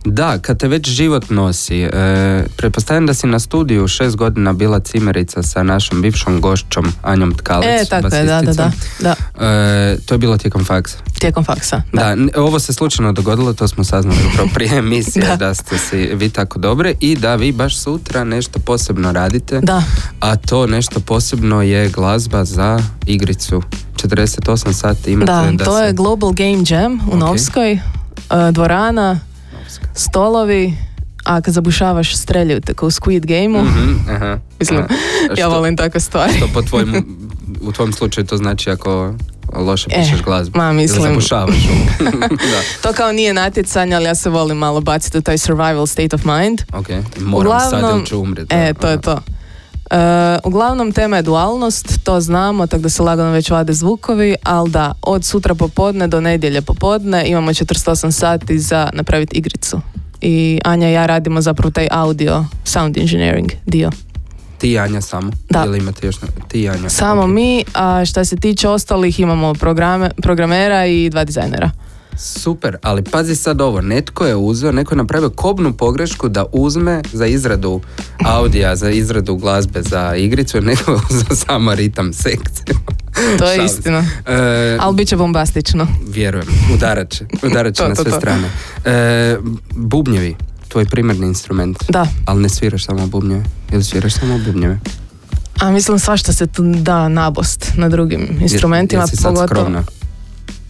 [0.04, 4.80] Da, kad te već život nosi, e, pretpostavljam da si na studiju šest godina bila
[4.80, 9.14] cimerica sa našom bivšom gošćom Anjom Tkalic, E, tako je, da, da, da.
[9.46, 10.96] E, to je bilo tijekom faksa.
[11.18, 11.82] Tijekom faksa.
[11.92, 12.42] Da, Da.
[12.42, 15.37] ovo se slučajno dogodilo, to smo saznali upravo prije emisije, da.
[15.37, 15.54] Da.
[15.54, 19.82] ste si vi tako dobre i da vi baš sutra nešto posebno radite, Da,
[20.20, 23.62] a to nešto posebno je glazba za igricu.
[23.96, 25.84] 48 sati imate da, da, to se...
[25.84, 27.20] je Global Game Jam u Ok.
[27.20, 29.20] Novskoj, uh, dvorana,
[29.94, 30.74] stolovi,
[31.24, 33.64] a kad zabušavaš streljaju te kao u Squid Game-u.
[33.64, 34.38] Mhm, aha.
[34.61, 34.85] Mislim, A,
[35.31, 36.33] Ja što- volim takve stvari.
[36.33, 37.02] Što po tvojemu,
[37.68, 39.14] u tvom slučaju to znači ako
[39.54, 40.59] loše E, pišeš glazbu.
[40.59, 41.57] ma, mislim- Ili zabušavaš.
[42.52, 46.16] da, To kao nije natjecanje, ali ja se volim malo baciti u taj survival state
[46.16, 46.62] of mind.
[46.72, 46.88] ok.
[47.18, 48.54] Moram sad Uglavnom- ili ću umrijeti.
[48.54, 49.20] E, to je to.
[49.90, 49.96] E,
[50.44, 54.92] uglavnom tema je dualnost, to znamo, tako da se lagano već vade zvukovi, ali da,
[55.03, 59.81] od sutra popodne do nedjelje popodne imamo 48 sati za napraviti igricu.
[60.20, 63.90] I Anja i ja radimo zapravo taj audio sound engineering dio.
[64.59, 65.31] Ti i Anja samo?
[65.51, 65.64] Da.
[65.66, 66.22] Ili imate još...
[66.22, 66.88] ne- Ti i Anja?
[66.88, 67.29] Samo ok.
[67.29, 71.70] mi, a što se tiče ostalih imamo programe, programera i dva dizajnera.
[72.18, 77.02] Super, ali pazi sad ovo, netko je uzeo, netko je napravio kobnu pogrešku da uzme
[77.12, 77.81] za izradu
[78.20, 82.76] audija, za izradu glazbe, za igricu, jer netko je uzeo samo ritam sekciju.
[83.38, 84.04] To je istina.
[84.26, 85.87] E, Ali bit će bombastično.
[86.07, 88.16] Vjerujem, udarat će, udarat će To, na to, sve to.
[88.16, 88.48] strane.
[88.85, 89.37] E,
[89.72, 90.37] bubnjevi,
[90.68, 91.76] tvoj primarni instrument.
[91.88, 92.07] Da.
[92.26, 94.81] Ali ne sviraš samo bubnjeve, ili sviraš samo bubnjeve?
[95.59, 99.02] A mislim svašta se tu da nabost na drugim instrumentima.
[99.02, 99.85] Jesi sad pogotovo- skromna?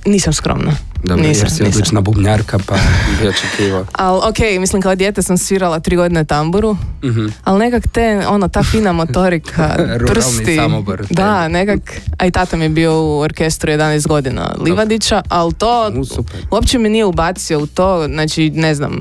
[0.07, 0.73] Nisam skromna.
[0.99, 1.67] Dobro, nisam, jer si nisam.
[1.69, 2.75] odlična bubnjarka, pa
[3.21, 3.85] bi očekivao.
[3.95, 7.27] Ali ok, mislim kao dijete sam svirala tri godine tamburu, Mhm.
[7.45, 9.77] ali nekak te, ono, ta fina motorika,
[10.09, 10.57] prsti.
[10.57, 11.81] Samobor, Da, nekak,
[12.19, 16.41] a i tata mi je bio u orkestru 11 godina Livadića, ali to U, super.
[16.51, 18.99] uopće mi nije ubacio u to, znači ne znam,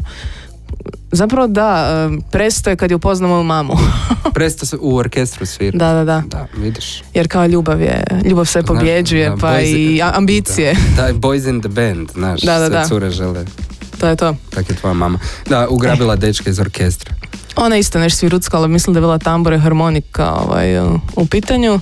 [1.12, 1.92] zapravo da,
[2.32, 3.74] presto je kad je upoznao moju mamu.
[4.34, 5.78] Presto se u orkestru svira.
[5.78, 6.24] da, da, da.
[6.28, 7.04] Da, vidiš.
[7.14, 10.74] Jer kao ljubav je, ljubav sve pobjeđuje, da, pa boys- i a- ambicije.
[10.96, 12.86] Da, da, boys in the band, znaš, Da, da, da.
[12.86, 13.46] cure žele.
[14.00, 14.36] To je to.
[14.50, 15.20] Tak je tvoja mama.
[15.46, 16.18] Da, ugrabila Eh.
[16.18, 17.14] dečka iz orkestra.
[17.56, 21.26] Ona isto nešto sviruckala, ali mislim da je bila tambura i harmonika ovaj, u- u
[21.26, 21.80] pitanju.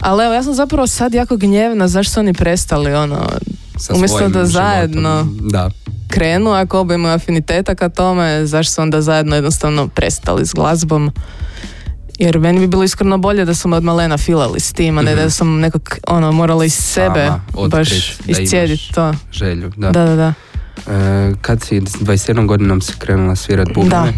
[0.00, 3.28] Ali evo, ja sam zapravo sad jako gnjevna zašto su oni prestali, ono,
[3.78, 4.52] Sa Umjesto svojim da životom.
[4.62, 5.70] zajedno- Da.
[6.08, 11.10] krenu, ako oba imaju afiniteta ka tome, zašto su onda zajedno jednostavno prestali s glazbom.
[12.18, 15.02] Jer meni bi bilo iskreno bolje da su me od malena filali s tim, a
[15.02, 17.34] ne da sam nekak ono, morala iz sebe Mhm.
[17.54, 17.88] Sama baš
[18.18, 19.12] da iscijediti to.
[19.32, 19.90] Želju, da.
[19.90, 20.32] Da, da, da.
[20.88, 24.12] E, kad si s 21 godinom si krenula svirat bubnjeve?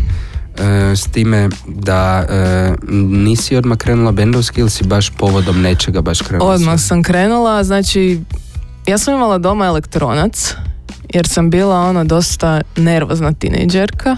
[0.59, 6.21] E, s time da e, nisi odmah krenula bendovski ili si baš povodom nečega baš
[6.21, 6.51] krenula?
[6.51, 8.21] Odmah sam krenula, znači
[8.87, 10.55] ja sam imala doma elektronac
[11.15, 14.17] jer sam bila ono dosta nervozna tinejdžerka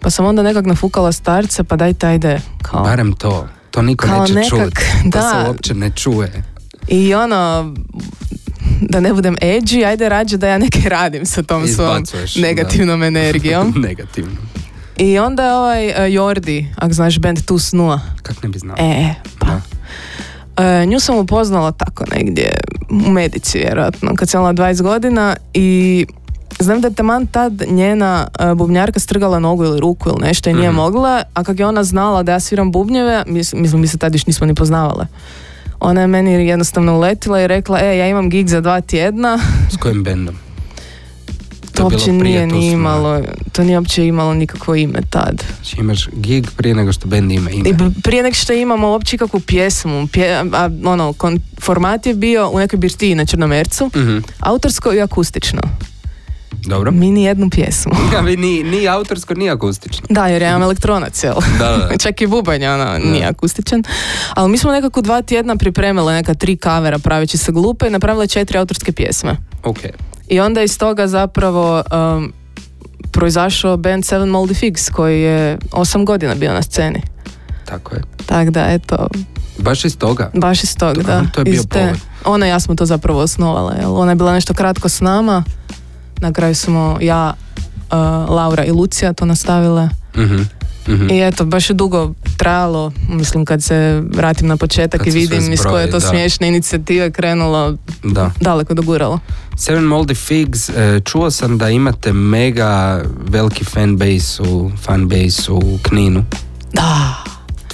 [0.00, 3.48] pa sam onda nekak nafukala starce pa dajte ajde kao Barem to.
[3.70, 5.10] To niko Kao neće nekak, čuti.
[5.12, 5.22] To da.
[5.22, 6.42] se uopće ne čuje.
[6.88, 7.74] i ono
[8.80, 13.02] da ne budem edgy, ajde rađe da ja neke radim sa tom svom Izbacuješ, negativnom
[13.12, 13.74] energijom.
[13.76, 14.36] Negativno.
[14.96, 18.00] I onda je ovaj uh, Jordi, ako znaš band Tu Snua.
[18.22, 18.76] Kak ne bi znao?
[18.78, 19.46] E, pa.
[19.46, 19.60] Da.
[20.64, 22.50] E, nju sam upoznala tako negdje
[22.98, 26.06] u medici vjerojatno kad sam imala 20 godina i
[26.58, 30.54] znam da je taman tad njena e, bubnjarka strgala nogu ili ruku ili nešto i
[30.54, 30.76] nije Mhm.
[30.76, 34.14] mogla, a kak je ona znala da ja sviram bubnjeve, mis- mislim mi se tad
[34.14, 35.06] još nismo ni poznavale.
[35.80, 39.38] Ona je meni jednostavno uletila i rekla, e, ja imam gig za dva tjedna.
[39.70, 40.34] S kojim bendom?
[41.74, 43.20] To uopće nije ni imalo,
[43.52, 45.44] to nije uopće imalo nikakvo ime tad.
[45.54, 47.68] Znači imaš gig prije nego što band ima ime.
[47.68, 50.42] I prije nek što imamo uopće kakvu pjesmu, pje, a,
[50.84, 55.60] ono, kon- format je bio u nekoj birtiji na Črnomercu, Mhm, autorsko i akustično.
[56.62, 56.90] Dobro.
[56.90, 57.92] Mi ni jednu pjesmu.
[58.18, 60.06] A vi ni, ni autorsko, ni akustično.
[60.10, 61.34] Da, jer ja imam elektronac, jel?
[61.58, 61.96] Da, da.
[62.02, 63.82] Čak i bubanj, ono, nije akustičan.
[64.30, 68.26] Ali mi smo nekako dva tjedna pripremile neka tri kavera praveći se glupe i napravile
[68.26, 69.36] četiri autorske pjesme.
[69.64, 69.78] Ok.
[70.32, 71.82] I onda iz toga zapravo
[72.16, 72.32] um,
[73.10, 77.02] proizašao band Seven Moldy Figs koji je osam godina bio na sceni.
[77.64, 78.02] Tako je.
[78.26, 79.08] Tak da, eto,
[79.58, 80.30] Baš iz toga.
[80.34, 81.22] baš iz toga, To- da.
[81.34, 81.92] to je bio te-.
[82.24, 83.74] Ona i ja smo to zapravo osnovale.
[83.80, 83.96] Jel?
[83.96, 85.44] Ona je bila nešto kratko s nama.
[86.16, 87.96] Na kraju smo ja, uh,
[88.30, 89.88] Laura i Lucija to nastavile.
[90.16, 90.42] Mhm,
[90.88, 91.10] mhm.
[91.10, 95.52] I eto, baš je dugo trajalo, mislim kad se vratim na početak Kad i vidim
[95.52, 96.08] iz koje je to zbroji, da.
[96.08, 98.30] smiješne inicijative krenulo, Da.
[98.40, 99.18] daleko doguralo.
[99.56, 106.24] Seven Moldy Figs, e, čuo sam da imate mega veliki fanbase u, fanbase u Kninu.
[106.72, 107.14] Da,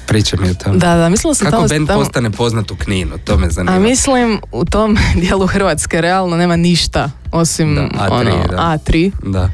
[0.06, 0.78] Pričaj mi o tome.
[0.78, 1.68] da, da, mislila sam Kako tamo...
[1.68, 3.18] band tamo- postane poznat u Kninu?
[3.18, 3.76] To me zanima.
[3.76, 8.56] A mislim, u tom dijelu Hrvatske realno nema ništa osim Da, A3, ono, da.
[8.56, 9.10] A3.
[9.24, 9.50] Da.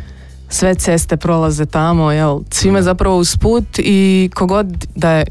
[0.49, 2.41] Sve ceste prolaze tamo, jel?
[2.51, 5.25] Svime zapravo usput i kogod da je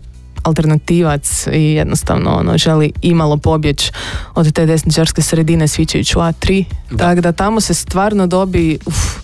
[0.44, 3.92] alternativac i jednostavno ono, želi imalo pobjeć
[4.36, 6.66] od te desničarske sredine svićajući u A3.
[6.92, 6.98] Da.
[6.98, 9.24] Tako da tamo se stvarno dobi uf,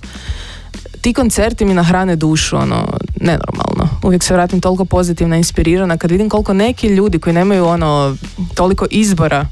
[1.02, 2.88] ti koncerti mi nahrane dušu, ono,
[3.22, 3.90] nenormalno.
[4.04, 8.16] Uvijek se vratim toliko pozitivna, inspirirana kad vidim koliko neki ljudi koji nemaju ono
[8.54, 9.48] toliko izbora,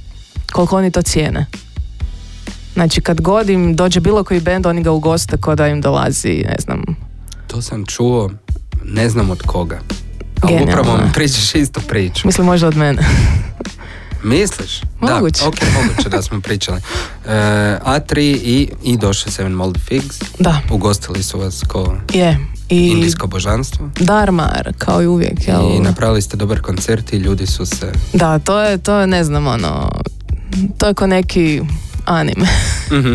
[0.51, 1.45] koliko oni to cijene.
[2.77, 6.45] Znači kad god im dođe bilo koji bend, oni ga ugoste ko da im dolazi,
[6.49, 6.83] ne znam,
[7.47, 8.31] To sam čuo,
[8.85, 9.79] ne znam od koga.
[10.41, 12.27] Ali Genijalno upravo mi pričaš istu priču.
[12.27, 13.01] mislim možda od mene.
[14.23, 14.81] Misliš?
[14.99, 15.41] Moguće.
[15.43, 16.81] Da, ok, moguće da smo pričali.
[17.25, 17.29] E,
[17.85, 20.19] A3 i, i došli Seven Moldy Figs.
[20.39, 22.37] Da, Ugostili su vas ko je.
[22.69, 23.89] I indijsko božanstvo.
[23.99, 25.61] Darmar, kao i uvijek, jel?
[25.75, 27.91] I napravili ste dobar koncert i ljudi su se...
[28.13, 29.91] Da, to je, to je, ne znam, ono,
[30.77, 31.61] to je ko neki
[32.07, 32.47] anime.
[32.91, 33.13] Mhm.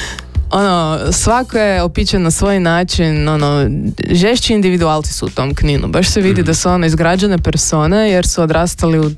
[0.50, 3.70] ono, svako je opičen na svoj način, ono,
[4.10, 5.88] žešći individualci su u tom kninu.
[5.88, 9.10] Baš se vidi da su ono izgrađene persone jer su odrastali u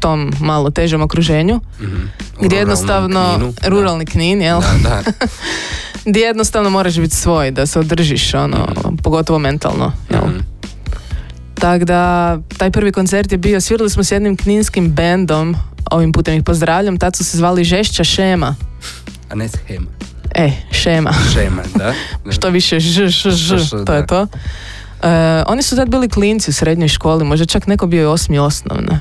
[0.00, 2.02] tom malo težem okruženju, mhm.
[2.40, 3.52] U gdje jednostavno, Kninu.
[3.62, 3.68] Da.
[3.68, 4.60] ruralni knin, jel?
[4.60, 5.02] Da, da.
[6.10, 8.66] Gdje jednostavno moraš biti svoj, da se održiš, ono,
[9.02, 10.26] pogotovo mentalno, jel?
[10.26, 10.38] Mhm.
[11.54, 15.56] Tako da, taj prvi koncert je bio, svirali smo s jednim kninskim bendom,
[15.90, 18.54] ovim putem ih pozdravljam, tad su se zvali Žešća Šema.
[19.30, 19.86] A ne schema.
[20.34, 21.12] E, Šema.
[21.34, 21.94] Šema, da.
[22.24, 22.32] Da.
[22.36, 23.94] Što više ž, ž, ž, Ž, ž, to da.
[23.94, 24.26] je to.
[25.02, 28.38] E, oni su tad bili klinci u srednjoj školi, možda čak neko bio i osmi
[28.38, 29.00] osnovne.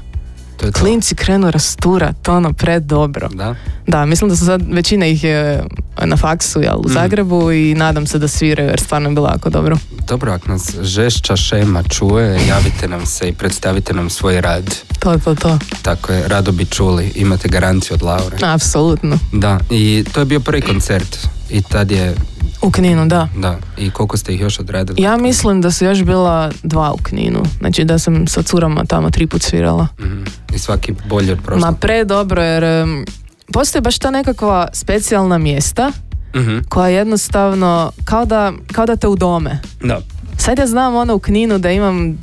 [0.63, 0.79] To je to.
[0.79, 3.29] Klinci krenu rasturat, ono pred dobro.
[3.29, 3.55] Da.
[3.87, 5.63] Da, mislim da su sad, većina ih je
[5.99, 6.85] na faksu, jel, Mhm.
[6.85, 9.77] u Zagrebu i nadam se da sviraju jer stvarno je bilo jako dobro.
[10.07, 14.75] Dobro, ako nas žešća šema čuje, javite nam se i predstavite nam svoj rad.
[14.99, 15.59] To je to, to.
[15.81, 18.37] Tako je, rado bi čuli, imate garanciju od Laure.
[18.43, 19.19] Apsolutno.
[19.31, 21.17] Da, i to je bio prvi koncert.
[21.49, 22.15] I tad je,
[22.63, 23.27] U Kninu, da.
[23.37, 25.01] da, i koliko ste ih još odradili?
[25.01, 27.39] Ja mislim da su još bila dva u Kninu.
[27.59, 29.87] Znači da sam sa curama tamo tri put svirala.
[29.99, 30.23] Mhm.
[30.55, 31.61] I svaki bolji od prošlog.
[31.61, 33.05] Ma pre dobro jer em,
[33.53, 35.91] postoje baš ta nekakva specijalna mjesta
[36.35, 36.57] Mhm.
[36.69, 39.59] koja jednostavno kao da, kao da te udome.
[39.83, 40.01] Da.
[40.37, 42.17] Sad ja znam ono u Kninu da imam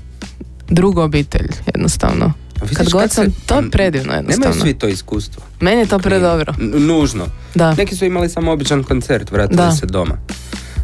[0.69, 2.33] drugu obitelj jednostavno.
[2.61, 4.61] A vidiš Kad god sam, se- to je predivno Nemaju jednostavno.
[4.61, 5.43] svi to iskustvo.
[5.61, 6.55] Meni je to predobro.
[6.59, 7.27] Nužno.
[7.55, 7.75] Da.
[7.75, 9.73] Neki su imali samo običan koncert, vratili Da.
[9.73, 10.17] se doma.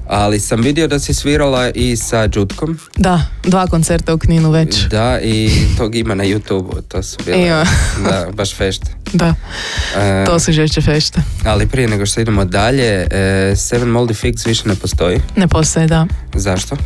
[0.08, 2.78] Ali sam vidio da si svirala i sa Đutkom.
[2.96, 4.76] Da, dva koncerta u Kninu već.
[4.80, 7.64] Da, i tog ima na YouTube, to su bile, Ima.
[8.04, 8.86] da, baš fešte.
[9.12, 9.34] Da,
[9.96, 11.20] E, to su žešće fešte.
[11.44, 15.20] ali prije nego što idemo dalje, e, Seven Moldy Figs više ne postoji.
[15.36, 16.06] Ne postoje, da.
[16.34, 16.76] Zašto?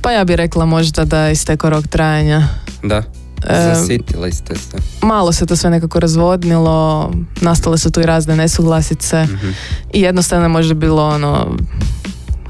[0.00, 2.48] Pa ja bih rekla možda da je istekao rok trajanja.
[2.82, 3.02] Da,
[3.44, 4.76] zasitili ste se.
[5.02, 9.48] malo se to sve nekako razvodnilo, nastale su tu i razne nesuglasice Mhm.
[9.92, 11.56] i jednostavno je možda bilo ono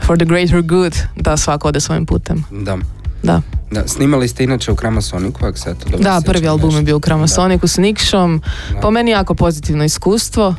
[0.01, 2.45] for the greater good da svako ode svojim putem.
[2.53, 2.77] Da.
[3.23, 3.41] Da,
[3.73, 6.97] Da, snimali ste inače u Kramasoniku, ako se to dobro da prvi album je bio
[6.97, 8.43] u Kramasoniku s Nikšom.
[8.71, 8.81] Da.
[8.81, 10.55] Po meni jako pozitivno iskustvo.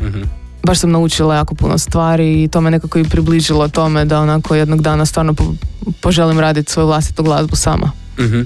[0.00, 0.22] Mhm.
[0.62, 4.54] Baš sam naučila jako puno stvari i to me nekako i približilo tome da onako
[4.54, 5.54] jednog dana stvarno po-
[6.00, 7.90] poželim raditi svoju vlastitu glazbu sama.
[8.18, 8.40] Mhm.
[8.40, 8.44] E,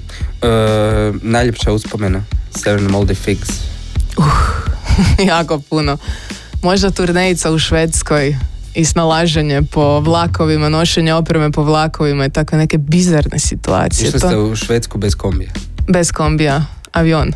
[1.22, 2.24] najljepša uspomena
[2.56, 3.48] Seven Moldy Figs.
[5.32, 5.98] jako puno.
[6.62, 8.36] Možda turnejica u Švedskoj
[8.74, 14.08] i snalaženje po vlakovima, nošenje opreme po vlakovima i takve neke bizarne situacije.
[14.08, 15.50] Išli To- ste u Švedsku bez kombija.
[15.88, 17.32] Bez kombija, avion.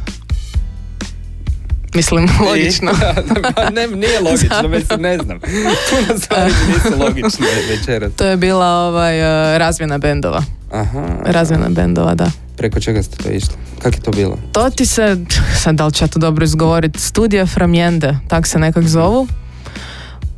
[1.94, 2.92] Mislim, logično.
[3.56, 5.40] Pa ne, nije logično, mislim, ne znam.
[5.40, 8.12] Puno stvari nisu logične večeras.
[8.16, 10.42] To je bila ovaj, uh, razmjena bendova.
[10.70, 11.06] Aha.
[11.24, 12.30] Razmjena bendova, da.
[12.56, 13.54] Preko čega ste to išli?
[13.82, 14.38] Kak je to bilo?
[14.52, 15.16] To ti se,
[15.62, 19.26] sad da li ću ja to dobro izgovoriti, studija Framjende, tak se nekak zovu.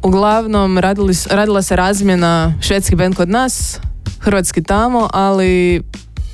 [0.02, 3.80] Uglavnom, radili, radila se razmjena švedski bend kod nas,
[4.20, 5.82] hrvatski tamo, ali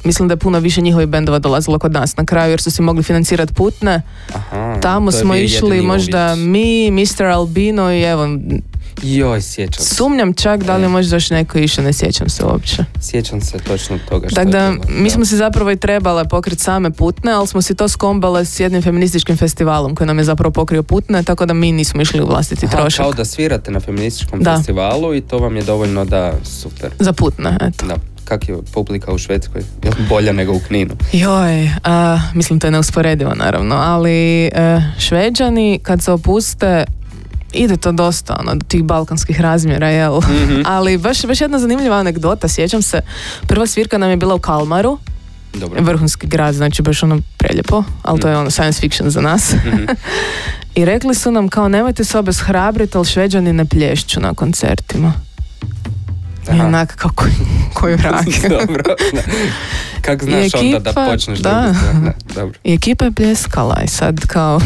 [0.04, 2.82] mislim da je puno više njihovih bendova dolazilo kod nas na kraju jer su si
[2.82, 4.02] mogli financirati putne.
[4.34, 4.78] Aha.
[4.80, 7.24] Tamo smo išli možda mi, Mr.
[7.24, 8.38] Albino i evo,
[9.02, 9.94] Joj, sjećam se.
[9.94, 12.84] sumnjam čak da li je možda još neko išao, ne sjećam se uopće.
[13.00, 14.84] Sjećam se točno toga što Tako je da, bilo.
[14.90, 18.60] mi smo si zapravo i trebale pokriti same putne, ali smo si to skombale s
[18.60, 22.26] jednim feminističkim festivalom koji nam je zapravo pokrio putne, tako da mi nismo išli u
[22.26, 23.00] vlastiti Aha, trošak.
[23.00, 24.56] kao da svirate na feminističkom Da.
[24.56, 26.90] festivalu i to vam je dovoljno da super.
[26.98, 27.86] Za putne, eto.
[27.86, 27.94] Da.
[28.24, 29.62] Kak je publika u Švedskoj?
[29.82, 30.94] Je bolja nego u Kninu?
[31.12, 34.10] Joj, a, mislim to je neusporedivo naravno, ali
[34.44, 34.50] e,
[34.98, 36.84] šveđani kad se opuste
[37.54, 40.18] ide to dosta ono, do tih balkanskih razmjera, jel?
[40.18, 40.60] Mhm.
[40.74, 43.00] Ali baš, baš jedna zanimljiva anegdota, sjećam se,
[43.46, 44.98] prva svirka nam je bila u Kalmaru,
[45.54, 45.82] Dobro.
[45.82, 49.52] vrhunski grad, znači baš ono preljepo, ali to je ono science fiction za nas.
[49.66, 49.84] Mhm.
[50.74, 55.12] I rekli su nam kao nemojte se obeshrabriti, ali šveđani ne plješću na koncertima.
[56.44, 56.66] I Aha.
[56.66, 57.32] onak kao koji,
[57.74, 58.24] koji vrag.
[58.58, 58.82] Dobro.
[58.82, 59.22] da.
[60.02, 61.50] Kak znaš I onda da ekipa- počneš da.
[61.50, 61.74] Da,
[62.34, 62.58] dobro.
[62.64, 64.60] I ekipa je pljeskala i sad kao,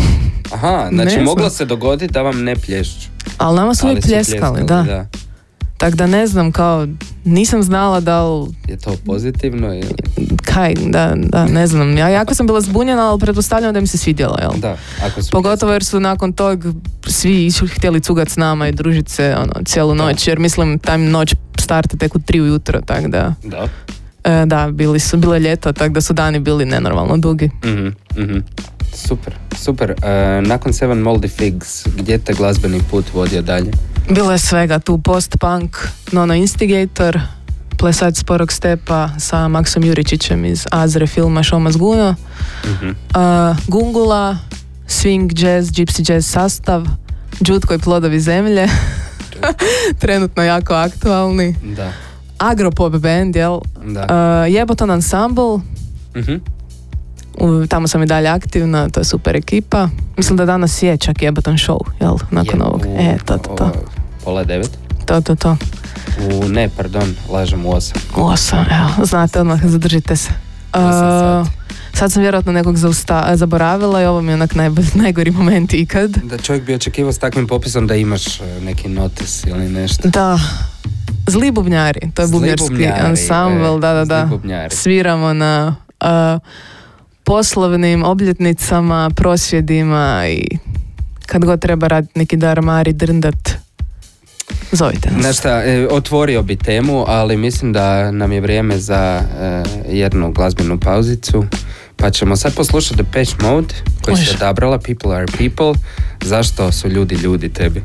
[0.53, 3.09] Aha, znači moglo se dogoditi da vam ne plješću.
[3.39, 5.07] ali nama su uvijek su pljeskali, da.
[5.79, 6.87] Tako da ne znam, kao,
[7.25, 9.95] nisam znala da li, Je to pozitivno ili...
[10.45, 11.97] kaj, da, da, ne znam.
[11.99, 14.51] Ja jako sam bila zbunjena, ali pretpostavljam da im se svidjelo, jel?
[14.57, 16.65] Da, ako su Pogotovo jer su nakon tog
[17.07, 20.05] svi išli htjeli cugat s nama i družit se ono, cijelu Da.
[20.05, 23.69] noć, jer mislim taj noć starta tek u tri ujutro, tako da, Da.
[24.25, 27.51] e, da, bili su, bilo je ljeto, tako da su dani bili nenormalno dugi.
[27.65, 28.39] Mhm, mhm.
[28.95, 29.91] Super, super.
[29.91, 29.97] E,
[30.43, 33.71] nakon Seven Moldy Figs, gdje te glazbeni put vodio dalje?
[34.09, 35.77] Bilo je svega tu post-punk,
[36.13, 37.21] Nono Instigator,
[37.77, 42.15] plesač sporog stepa sa Maksom Juričićem iz Azre filma Šoma Zguno,
[42.65, 42.89] Mhm.
[42.89, 42.95] uh,
[43.67, 44.39] Gungula,
[44.87, 46.87] Swing Jazz, Gypsy Jazz sastav,
[47.41, 48.69] Đutko i plodovi zemlje,
[50.01, 51.93] trenutno jako aktualni, Da,
[52.41, 53.59] Agropop band, jel?
[53.85, 54.01] da.
[54.03, 55.59] Uh, Jeboton Ensemble,
[56.17, 56.35] Mhm.
[57.37, 59.89] u- tamo sam i dalje aktivna, to je super ekipa.
[60.17, 62.17] Mislim da danas je čak Jeboton show, jel?
[62.31, 62.83] Nakon Je ovog.
[62.89, 63.73] E, to, to, to.
[64.29, 64.69] Pola devet?
[65.09, 65.57] To, to, to.
[66.21, 68.03] U, ne, pardon, lažem u osam.
[68.17, 70.31] U Osam, evo, znate odmah, zadržite se.
[70.75, 71.49] Uh,
[71.95, 76.11] sad sam vjerojatno nekog zausta- zaboravila i ovo mi je onak najbolji, najgori moment ikad.
[76.11, 80.09] Da čovjek bi očekivao s takvim popisom da imaš e, neki notis ili nešto.
[80.09, 80.39] Da,
[81.27, 84.29] Zli bubnjari, to je Zli bubnjarski bubnjari, ansambl, e, da, da, da.
[84.71, 86.09] Sviramo na uh,
[87.25, 90.59] poslovnim obljetnicama, prosvjedima i
[91.27, 93.68] kad god treba raditi neki darmari, drndat,
[94.73, 95.21] zovite nas.
[95.23, 100.33] Znaš šta, e, otvorio bi temu, ali mislim da nam je vrijeme za e, jednu
[100.33, 101.45] glazbenu pauzicu.
[101.97, 105.81] Pa ćemo sad poslušati Depeche Mode, koji se odabrala People are People.
[106.25, 107.83] Zašto su ljudi ljudi tebi?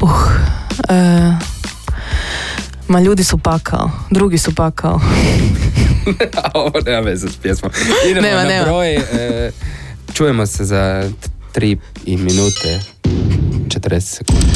[0.00, 0.10] Uh,
[0.88, 1.32] e,
[2.88, 5.00] ma ljudi su pakao, drugi su pakao.
[6.42, 7.70] A ovo nema veze s pjesmom.
[8.10, 8.64] Idemo Nema, na nema.
[8.64, 8.94] broj.
[8.94, 9.50] e,
[10.14, 11.10] čujemo se za
[11.52, 12.80] tri i minute
[13.68, 14.46] 40 sekundi.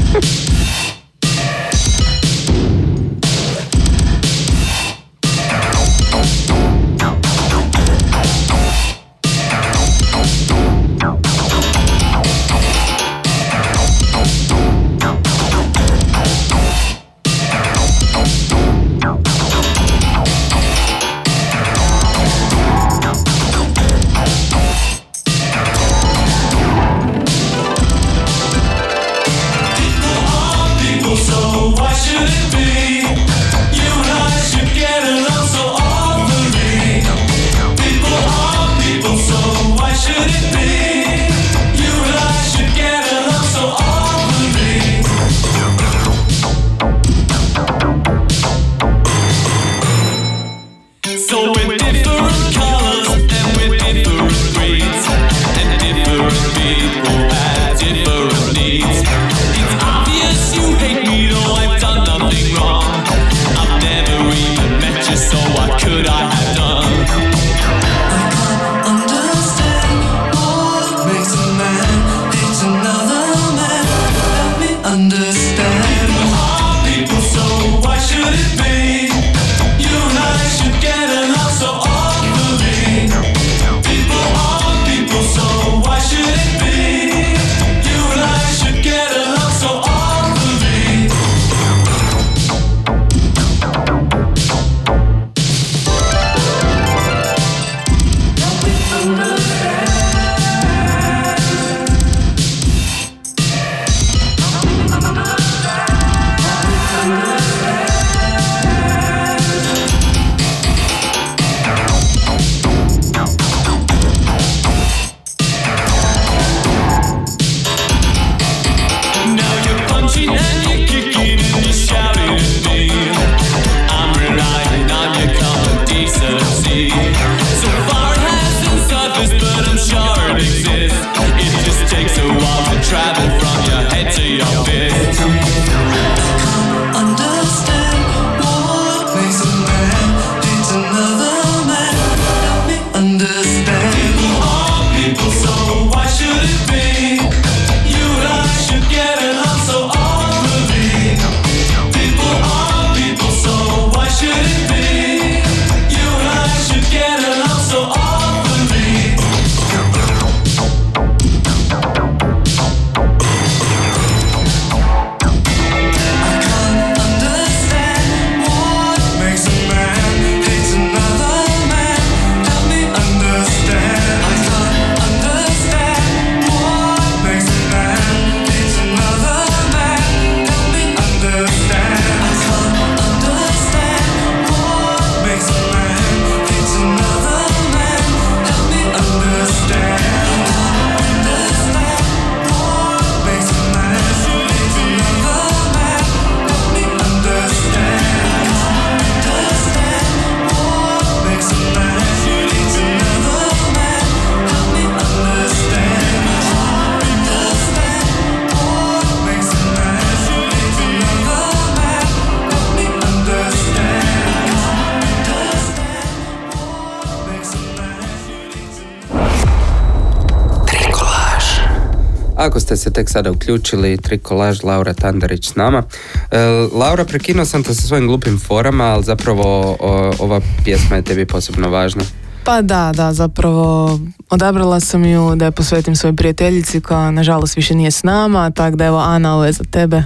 [222.40, 225.82] Ako ste se tek sada uključili, trikolaž Laura Tandarić s nama.
[226.30, 226.38] E,
[226.72, 231.26] Laura, prekinuo sam te sa svojim glupim forama, ali zapravo o, ova pjesma je tebi
[231.26, 232.02] posebno važna.
[232.44, 233.98] Pa da, da, zapravo
[234.30, 238.76] odabrala sam ju da je posvetim svojoj prijateljici koja nažalost više nije s nama, tako
[238.76, 240.02] da evo Ana, ovo je za tebe.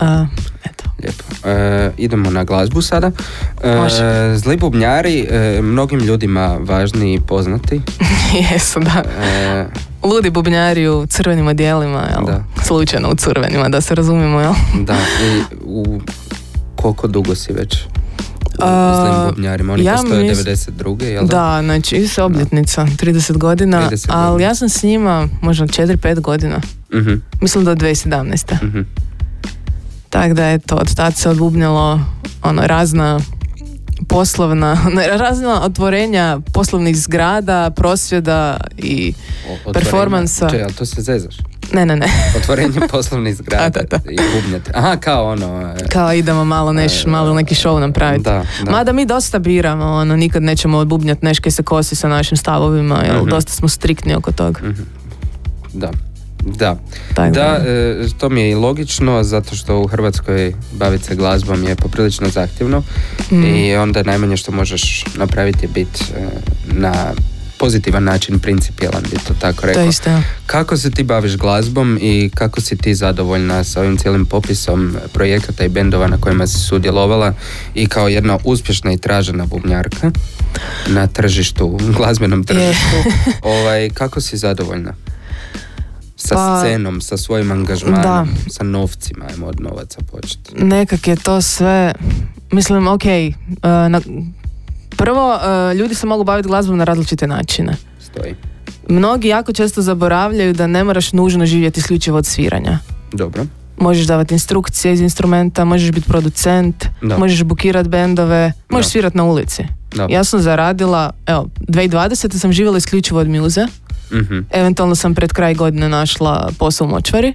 [0.00, 0.26] A,
[0.64, 0.84] eto.
[1.02, 1.48] Lijepo.
[1.48, 3.10] E, idemo na glazbu sada.
[3.62, 7.80] E, zli bubnjari, e, mnogim ljudima važni i poznati.
[8.52, 9.02] Jesu, da.
[10.02, 12.24] Ludi bubnjari u crvenim odjelima, jel?
[12.26, 12.44] Da.
[12.62, 14.52] Slučajno u crvenima, da se razumijemo, jel?
[14.76, 16.00] da, i u
[16.76, 17.76] koliko dugo si već
[18.54, 19.72] u zlim bubnjarima?
[19.72, 21.02] Oni ja postoje mis- 92.
[21.02, 21.36] jel da?
[21.52, 24.48] Da, znači isto obljetnica, 30 godina, 30 ali godina.
[24.48, 26.60] ja sam s njima možda 4-5 godina,
[26.94, 28.54] Mhm, mislim da od 2017.
[28.62, 28.80] mhm.
[30.10, 32.00] Tako da eto, od tad se odbubnjalo
[32.42, 33.20] ono, razna
[34.10, 34.76] poslovna,
[35.18, 39.14] razna otvorenja poslovnih zgrada, prosvjeda i
[39.66, 39.72] O-.
[39.72, 40.48] Performansa.
[40.48, 41.34] Čekaj, ali to se zezaš?
[41.72, 42.06] ne, ne, ne,
[42.38, 44.70] Otvorenje poslovnih zgrada Da, da, i bubnjati.
[44.74, 45.74] Aha, kao ono...
[45.78, 48.24] e, kao idemo malo neš, malo neki show napraviti.
[48.24, 48.70] Da, da.
[48.70, 53.02] Mada mi dosta biramo, ono, nikad nećemo odbubnjati nešto kaj se kosi sa našim stavovima,
[53.04, 53.28] jer Mhm.
[53.28, 54.60] dosta smo striktni oko toga.
[55.72, 55.90] Da.
[56.44, 56.78] Da,
[57.14, 61.64] Tako da e, to mi je i logično zato što u Hrvatskoj baviti se glazbom
[61.64, 62.82] je poprilično zahtjevno
[63.30, 63.44] Mm.
[63.44, 66.28] i onda najmanje što možeš napraviti je biti e,
[66.66, 67.12] na
[67.58, 69.84] pozitivan način principijelan bi to tako rekao.
[69.84, 70.10] isto.
[70.46, 75.64] Kako se ti baviš glazbom i kako si ti zadovoljna sa ovim cijelim popisom projekata
[75.64, 77.34] i bendova na kojima si sudjelovala
[77.74, 80.10] i kao jedna uspješna i tražena bubnjarka
[80.86, 82.96] na tržištu, glazbenom tržištu,
[83.42, 84.94] ovaj, kako si zadovoljna?
[86.20, 88.26] Sa Pa, scenom, sa svojim angažmanom, da.
[88.48, 90.54] sa novcima, ajmo od novaca početi.
[90.56, 91.92] Nekak je to sve,
[92.52, 94.00] mislim, ok, uh, na,
[94.90, 97.76] prvo, uh, ljudi se mogu baviti glazbom na različite načine.
[98.00, 98.34] Stoji.
[98.88, 102.78] Mnogi jako često zaboravljaju da ne moraš nužno živjeti isključivo od sviranja.
[103.12, 103.46] Dobro.
[103.78, 107.18] Možeš davati instrukcije iz instrumenta, možeš biti producent, Da.
[107.18, 108.90] možeš bukirat bendove, možeš Da.
[108.90, 109.64] svirat na ulici.
[109.94, 110.06] Da.
[110.10, 112.38] Ja sam zaradila, evo, 2020.
[112.38, 113.66] sam živjela isključivo od muze,
[114.12, 117.34] Mhm, eventualno sam pred kraj godine našla posao u močvari,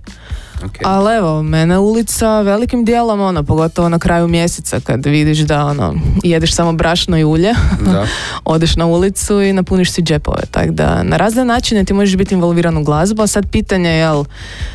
[0.65, 0.71] ok.
[0.83, 5.93] ali evo, mene ulica velikim dijelom, ono, pogotovo na kraju mjeseca kad vidiš da ono,
[6.23, 7.53] jedeš samo brašno i ulje,
[7.85, 8.05] Da.
[8.45, 10.41] odeš na ulicu i napuniš si džepove.
[10.51, 13.97] Tako da na razne načine ti možeš biti involviran u glazbu, a sad pitanje je
[13.97, 14.25] jel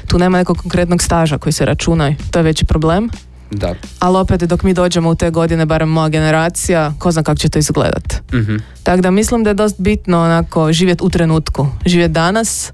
[0.06, 3.08] tu nema nekog konkretnog staža koji se računa, to je veći problem.
[3.50, 3.74] Da.
[3.98, 7.48] Ali opet dok mi dođemo u te godine, barem moja generacija, ko zna kako će
[7.48, 8.14] to izgledat.
[8.32, 8.56] Mhm.
[8.82, 12.72] Tako da mislim da je dosta bitno onako živjeti u trenutku, živjeti danas,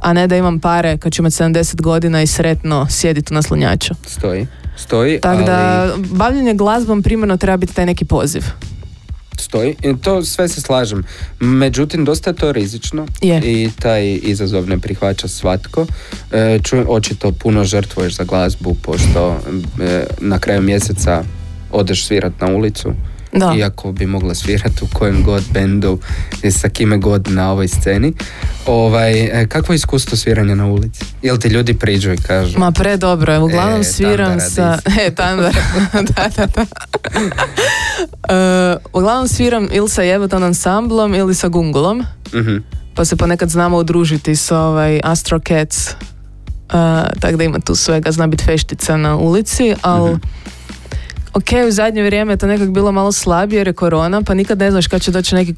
[0.00, 3.94] a ne da imam pare kad ću imati 70 godina i sretno sjediti u naslonjaču.
[4.06, 4.46] Stoji.
[4.76, 5.46] Stoji, Tako ali...
[5.46, 8.44] da bavljenje glazbom primarno treba biti taj neki poziv.
[9.44, 11.04] Stoji, I to sve se slažem.
[11.40, 13.40] Međutim, dosta je to rizično Je.
[13.44, 15.86] i taj izazov ne prihvaća svatko.
[16.32, 19.40] E, čujem, očito puno žrtvuješ za glazbu, pošto
[19.80, 21.24] e, na kraju mjeseca
[21.72, 22.92] odeš svirat na ulicu.
[23.34, 23.54] Da.
[23.54, 25.98] Iako bi mogla svirati u kojem god bendu
[26.42, 28.12] i sa kime god na ovoj sceni.
[28.66, 29.12] Ovaj,
[29.42, 31.04] e, kakvo je iskustvo sviranja na ulici?
[31.22, 32.58] Jel ti ljudi priđu i kažu?
[32.58, 34.78] Ma predobro je, uglavnom E, sviram sa...
[35.00, 35.52] E, Tandara,
[35.92, 36.64] da, da, da.
[38.28, 42.56] E, uglavnom sviram ili sa Jebeton ansamblom ili sa Gungulom, Mhm,
[42.94, 45.94] pa se ponekad znamo udružiti sa ovaj Astro Cats, e,
[47.20, 50.20] tako da ima tu svega, zna biti feštica na ulici, ali Mhm.
[51.34, 54.58] Ok, u zadnje vrijeme je to nekak bilo malo slabije jer je korona, pa nikad
[54.58, 55.54] ne znaš kad će doći neki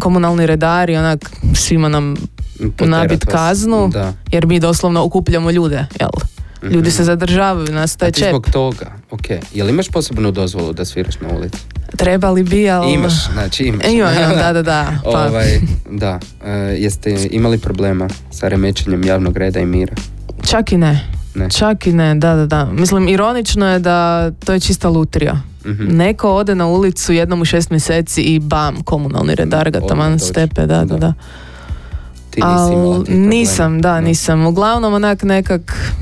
[0.00, 2.16] komunalni redar i onak svima nam
[2.58, 3.32] Poterat nabit vas.
[3.34, 4.12] kaznu, Da.
[4.32, 6.10] jer mi doslovno okupljamo ljude, jel?
[6.62, 8.28] Ljudi se zadržavaju, nastaje A ti čep.
[8.28, 9.24] zbog toga, ok.
[9.54, 11.58] Jel imaš posebnu dozvolu da sviraš na ulici?
[11.96, 12.92] Trebali bi, ali...
[12.92, 13.86] Imaš, znači imaš.
[13.86, 14.92] Imam, imam, da, da, da.
[15.04, 15.60] Pa, Ovaj,
[15.90, 16.18] da.
[16.44, 19.94] E, jeste imali problema sa remećenjem javnog reda i mira?
[20.50, 21.19] Čak i ne.
[21.34, 21.50] Ne.
[21.50, 22.64] Čak i ne, da, da, da.
[22.64, 25.40] Mislim, ironično je da to je čista lutrija.
[25.66, 25.86] Mhm.
[25.86, 30.66] Neko ode na ulicu jednom u šest mjeseci i bam, komunalni redar ga taman stepe,
[30.66, 31.12] da, da, Da.
[32.30, 34.46] Ti nisi Al nisam, da, nisam.
[34.46, 35.92] Uglavnom onak nekak,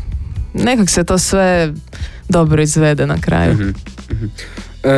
[0.55, 1.73] nekak se to sve
[2.29, 3.53] dobro izvede na kraju.
[3.55, 3.69] Mhm,
[4.11, 4.25] mhm.
[4.83, 4.91] E,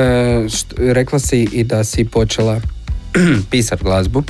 [0.44, 2.60] št- rekla si i da si počela
[3.50, 4.22] pisat glazbu.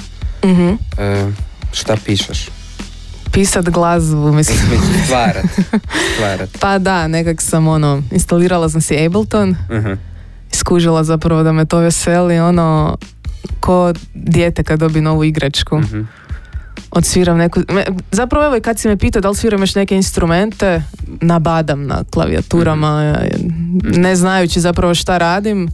[0.44, 0.68] Mhm.
[0.98, 1.32] E,
[1.72, 2.48] šta pišeš?
[3.32, 4.58] Pisat glazbu, mislim.
[4.70, 5.44] Mislim, stvarat.
[6.14, 6.50] stvarat.
[6.60, 9.92] Pa da, nekak sam ono, instalirala sam si Ableton, Mhm.
[10.52, 12.96] skužila zapravo da me to veseli, ono,
[13.60, 15.78] ko dijete kad dobi novu igračku.
[15.78, 16.00] Mhm.
[16.92, 19.96] Odsviram neku, me- zapravo evo i kad si me pitao da li sviram još neke
[19.96, 20.82] instrumente,
[21.20, 24.00] nabadam na klavijaturama, Mhm.
[24.00, 25.68] ne znajući zapravo šta radim.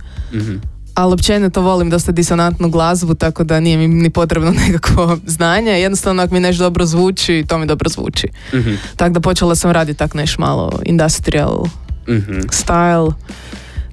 [0.96, 5.70] Ali općenito volim dosta disonantnu glazbu, tako da nije mi ni potrebno nekakvo znanje.
[5.70, 8.28] Jednostavno ako mi nešto dobro zvuči, to mi dobro zvuči.
[8.54, 11.64] Mhm, Tako da počela sam raditi tak neš malo industrial
[12.08, 12.38] mhm.
[12.40, 13.12] style.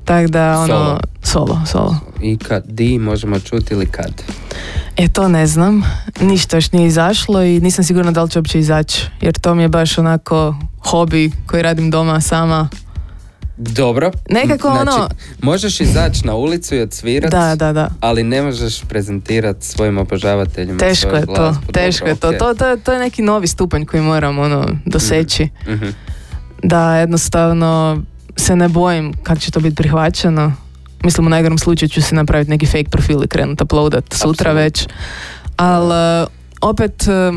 [0.05, 0.99] Tako da ono, Solo.
[1.23, 1.95] solo, solo.
[2.21, 4.23] I kad di možemo čuti ili kad?
[4.97, 5.83] E to ne znam,
[6.21, 9.07] ništa još nije izašlo i nisam sigurna da li će uopće izaći.
[9.21, 10.55] Jer to mi je baš onako
[10.89, 12.69] hobi koji radim doma sama.
[13.57, 14.11] Dobro.
[14.29, 15.09] Nekako znači, ono-
[15.41, 17.89] Možeš izaći na ulicu i odsvirat, Da, da, da.
[17.99, 22.27] ali ne možeš prezentirati svojim obožavateljima Teško je to, teško Dobro, je to.
[22.27, 22.39] okej.
[22.39, 25.49] To, to, je- to je neki novi stupanj koji moram ono, doseći.
[25.67, 25.85] Mhm.
[26.63, 28.01] Da jednostavno
[28.35, 30.53] se ne bojim kako će to biti prihvaćeno.
[31.03, 34.53] Mislim u najgorom slučaju ću si napraviti neki fake profil i krenut uploadat sutra Apsolutno.
[34.53, 34.87] već.
[35.55, 36.27] Ali
[36.61, 37.31] opet eh,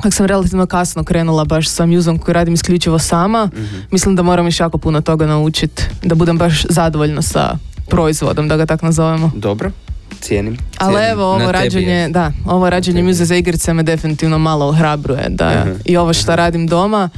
[0.00, 3.76] kako sam relativno kasno krenula baš sa muzom koji radim isključivo sama, Mhm.
[3.90, 7.56] mislim da moram još jako puno toga naučiti da budem baš zadovoljna sa
[7.88, 9.30] proizvodom, da ga tako nazovemo.
[9.36, 9.70] Dobro,
[10.12, 10.56] cijenim.
[10.78, 11.10] Ali cijenim.
[11.12, 12.08] evo, ovo rađenje, je.
[12.08, 15.74] da, ovo rađenje muze za igrice me definitivno malo ohrabruje da Mhm.
[15.84, 17.08] i ovo što radim doma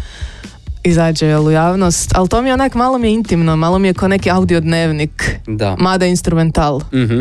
[0.83, 3.95] izađe u javnost, ali to mi je onak malo mi je intimno, malo mi je
[3.95, 5.77] kao neki audio dnevnik, Da.
[5.77, 6.81] mada instrumental.
[6.95, 7.21] Mhm.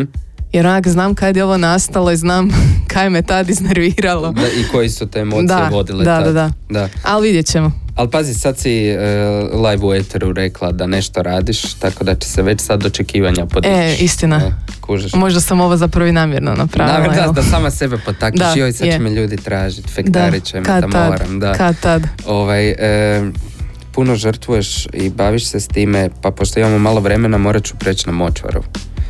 [0.52, 2.50] Jer onak znam kad je ovo nastalo i znam
[2.92, 4.32] kaj me tad iznerviralo.
[4.32, 6.24] Da, I koji su te emocije Da, vodile da, tad.
[6.24, 6.50] da, da.
[6.80, 6.88] da.
[7.02, 7.72] Ali vidjet ćemo.
[7.96, 8.98] Ali pazi, sad si e,
[9.68, 13.74] live u eteru rekla da nešto radiš, tako da će se već sad očekivanja podići.
[13.74, 14.36] E, istina.
[14.36, 15.12] E, kužiš.
[15.12, 16.98] Možda sam ovo zapravo i namjerno napravila.
[16.98, 18.92] Namjer- da, da sama sebe potakneš, joj sad je.
[18.92, 21.52] će me ljudi tražiti, fektarit će me, kad da tad, moram, da.
[21.52, 22.02] kad tad.
[22.26, 23.22] Ovaj, e,
[23.92, 28.06] puno žrtvuješ i baviš se s time, pa pošto imamo malo vremena, morat ću preći
[28.06, 28.62] na močvaru.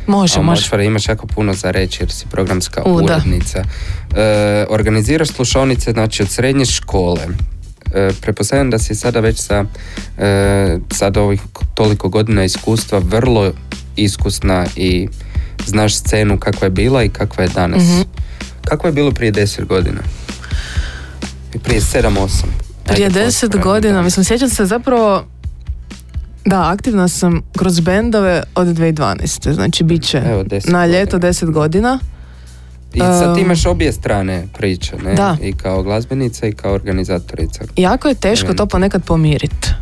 [0.07, 0.61] Može, A može.
[0.61, 3.63] močvari imaš jako puno za reći jer si programska U, urednica.
[4.15, 7.27] E, organiziraš slušonice znači od srednje škole.
[7.93, 9.65] E, pretpostavljam da si sada već sa
[10.17, 11.41] e, sad ovih
[11.73, 13.51] toliko godina iskustva vrlo
[13.95, 15.07] iskusna i
[15.65, 17.83] znaš scenu kakva je bila i kakva je danas.
[17.83, 18.01] Mhm.
[18.65, 19.99] Kako je bilo prije deset godina?
[21.53, 22.49] I prije sedam, osam?
[22.85, 25.25] Prije deset godina, mislim, sjećam se zapravo
[26.45, 29.53] da, aktivna sam kroz bendove od 2012.
[29.53, 31.27] Znači, bit će Evo, na ljeto godina.
[31.27, 31.99] deset godina.
[32.93, 35.13] I sad ti imaš obje strane priče, ne?
[35.13, 35.37] Da.
[35.41, 37.63] I kao glazbenica i kao organizatorica.
[37.75, 39.73] Jako je teško to ponekad pomirit.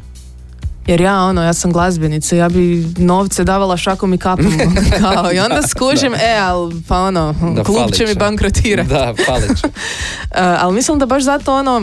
[0.88, 4.53] Jer ja, ono, ja sam glazbenica, ja bi novce davala šakom i kapom,
[5.01, 8.89] kao, i onda skužim, e, ali, pa ono, Da, klub će mi bankrotirati.
[8.89, 9.68] Da, falit će.
[10.32, 11.82] Uh, ali mislim da baš zato ono,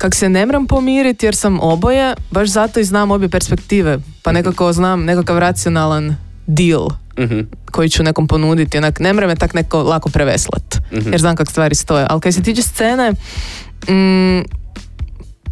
[0.00, 3.98] kak se ne mram pomiriti jer sam oboje, baš zato i znam obje perspektive.
[4.22, 6.88] Pa nekako znam nekakav racionalan deal
[7.18, 7.40] Mhm.
[7.66, 8.78] koji ću nekom ponuditi.
[8.78, 10.76] Onak, ne mre me tak neko lako preveslat.
[10.92, 11.10] Mhm.
[11.10, 12.06] Jer znam kak stvari stoje.
[12.10, 14.44] Ali kad se tiče scene, mm,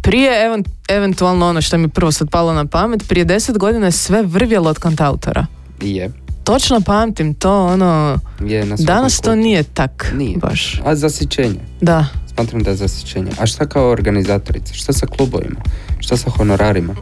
[0.01, 3.91] prije even- eventualno ono što mi prvo sad palo na pamet, prije deset godina je
[3.91, 5.45] sve vrvjelo od kantautora.
[5.81, 6.11] Je.
[6.43, 10.37] Točno pamtim to, ono, Je na danas to nije tak Nije.
[10.37, 10.81] baš.
[10.85, 11.59] A zasićenje.
[11.81, 12.05] Da.
[12.39, 13.31] Smatram da je zasićenje.
[13.39, 14.73] A šta kao organizatorica?
[14.73, 15.59] Šta sa klubovima?
[15.99, 16.95] Šta sa honorarima?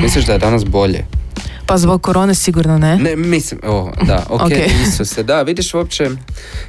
[0.00, 1.04] Misliš da je danas bolje?
[1.66, 2.96] Pa zbog korone sigurno ne.
[2.96, 4.52] Ne, mislim, o, da, ok, Ok.
[4.82, 6.10] Isuse, da, vidiš uopće,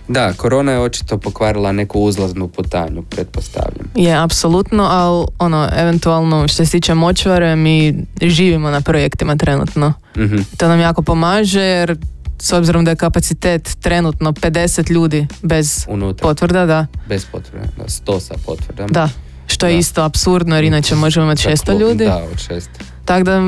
[0.08, 3.88] da, korona je očito pokvarila neku uzlaznu putanju, pretpostavljam.
[3.96, 9.94] Je, apsolutno, ali ono, eventualno što se tiče močvare, mi živimo na projektima trenutno.
[10.18, 10.38] Mhm.
[10.58, 11.98] To nam jako pomaže jer
[12.44, 17.90] s obzirom da je kapacitet trenutno 50 ljudi bez Unutra, potvrda, da, bez potvrde, da,
[17.90, 18.90] sto sa potvrdama.
[18.90, 19.10] da.
[19.48, 19.80] Što je Da.
[19.80, 22.06] isto apsurdno jer inače možemo imati Za 600 klub, ljudi.
[22.06, 22.70] Da, od šest.
[23.06, 23.42] Tako da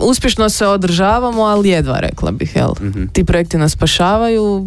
[0.00, 2.70] uspješno se održavamo, ali jedva rekla bih, jel?
[2.80, 3.04] Mhm.
[3.06, 4.66] Ti projekti nas spašavaju,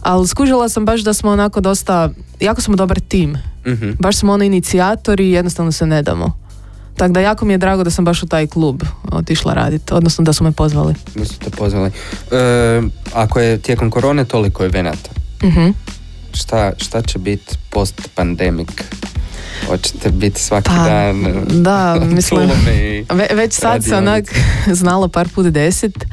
[0.00, 3.36] ali skužila sam baš da smo onako dosta, jako smo dobar tim.
[3.66, 3.90] Mhm.
[3.98, 6.32] baš smo ono inicijatori i jednostavno se ne damo.
[7.00, 10.24] Tako da jako mi je drago da sam baš u taj klub otišla raditi, odnosno
[10.24, 10.94] da su me pozvali.
[11.14, 11.90] Da su te pozvali.
[12.30, 12.82] E,
[13.14, 15.10] ako je tijekom korone toliko evenata,
[15.42, 15.68] Mhm.
[16.34, 18.84] šta, šta će biti post pandemik?
[19.66, 23.06] Hoćete biti svaki Pa, dan da, mislim, klubi?
[23.10, 24.24] Ve, već sad se onak
[24.80, 26.04] znalo par put deset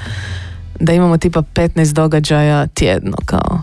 [0.80, 3.62] da imamo tipa 15 događaja tjedno kao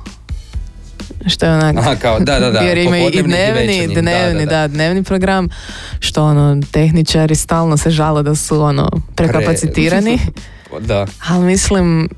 [1.26, 2.58] što je onak Aha, kao, da, da, da.
[2.58, 5.48] jer i dnevni, večernji, dnevni, da, dnevni program
[6.00, 10.18] što ono tehničari stalno se žale da su ono prekapacitirani
[10.80, 11.06] Da.
[11.28, 12.08] Ali mislim,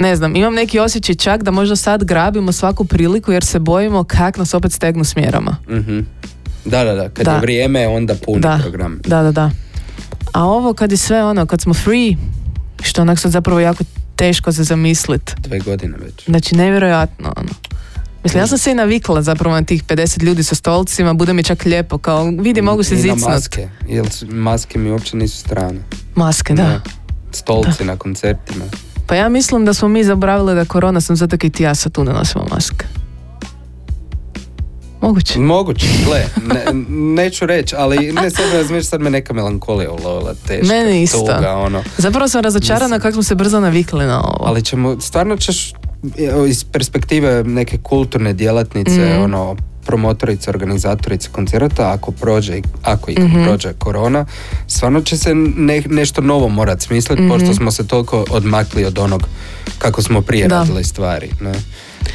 [0.00, 4.04] ne znam, imam neki osjećaj čak da možda sad grabimo svaku priliku jer se bojimo
[4.04, 5.56] kak nas opet stegnu s mjerama.
[5.68, 6.00] Mhm.
[6.64, 7.08] Da, da, da.
[7.08, 7.32] Kad Da.
[7.32, 8.58] je vrijeme, onda puni Da.
[8.62, 9.00] program.
[9.06, 9.50] Da, da, da.
[10.32, 12.16] A ovo kad je sve ono, kad smo free,
[12.82, 13.84] što onak sad zapravo jako
[14.16, 15.34] teško se zamislit.
[15.38, 16.24] Dve godine već.
[16.26, 17.48] Znači, nevjerojatno, ono.
[18.26, 21.42] Mislim, ja sam se i navikla zapravo na tih 50 ljudi sa stolcima, bude mi
[21.42, 23.68] čak lijepo, kao vidi, mogu se I na maske.
[23.88, 25.80] Jer maske mi uopće nisu strane.
[26.14, 26.68] Maske, da.
[26.68, 26.80] Ne.
[27.32, 28.64] Stolci na koncertima.
[29.06, 31.92] Pa ja mislim da smo mi zaboravili da korona sam zato i ti ja sad
[31.92, 32.86] tu ne nosimo maske.
[35.00, 35.38] Moguće.
[35.38, 36.24] Moguće, gle,
[36.54, 36.64] ne,
[37.22, 41.18] neću reći, ali ne sad razmišljam, sad me neka melankolija ulovila, teška, Meni isto.
[41.18, 41.82] tuga, ono.
[41.98, 44.44] Zapravo sam razočarana kako smo se brzo navikli na ovo.
[44.46, 45.72] Ali ćemo, stvarno ćeš
[46.48, 49.22] iz perspektive neke kulturne djelatnice, Mhm.
[49.22, 53.44] ono, promotorice, organizatorice koncerata, ako prođe, ako i Mhm.
[53.44, 54.26] prođe korona,
[54.66, 57.30] stvarno će se ne- nešto novo morat smisliti, Mhm.
[57.30, 59.22] pošto smo se toliko odmakli od onog
[59.78, 60.58] kako smo prije Da.
[60.58, 61.30] radili stvari.
[61.40, 61.52] Ne?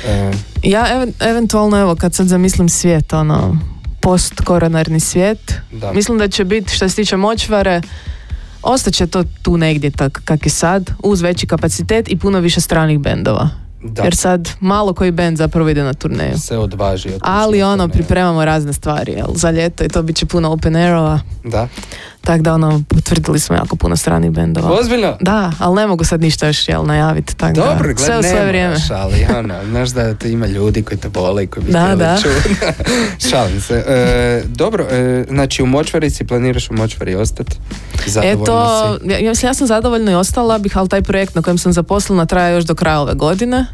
[0.05, 0.31] E,
[0.63, 3.57] Ja even- eventualno evo kad sad zamislim svijet, ono,
[4.01, 5.93] post-koronarni svijet, da.
[5.93, 7.81] mislim da će biti što se tiče močvare,
[8.63, 12.99] ostaće to tu negdje tak kak je sad, uz veći kapacitet i puno više stranih
[12.99, 13.49] bendova.
[13.83, 14.03] Da.
[14.03, 16.37] Jer sad malo koji bend zapravo ide na turneju.
[16.37, 17.09] se odvaži.
[17.21, 17.89] Ali ono, turneju.
[17.93, 21.67] pripremamo razne stvari, jel, za ljeto i to bit će puno open airova, Da.
[22.21, 24.79] Tako da ono, potvrdili smo jako puno stranih bendova.
[24.79, 25.17] Ozbiljno?
[25.21, 28.21] Da, ali ne mogu sad ništa još jel, najaviti, tako da, Dobro, gled, sve u
[28.21, 28.67] ne svoje vrijeme.
[28.67, 31.95] moraš, ali ono, znaš da tu ima ljudi koji te vole i koji bi Da,
[31.95, 32.17] da.
[33.29, 33.83] Šalim se.
[33.87, 37.57] E, dobro, e, znači u močvari si planiraš u močvari ostati?
[38.23, 39.09] Eto, si?
[39.09, 41.73] ja, ja mislim, ja sam zadovoljna i ostala bih, ali taj projekt na kojem sam
[41.73, 43.65] zaposlena traje još do kraja ove godine.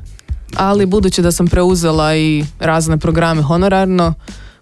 [0.56, 4.14] Ali budući da sam preuzela i razne programe honorarno,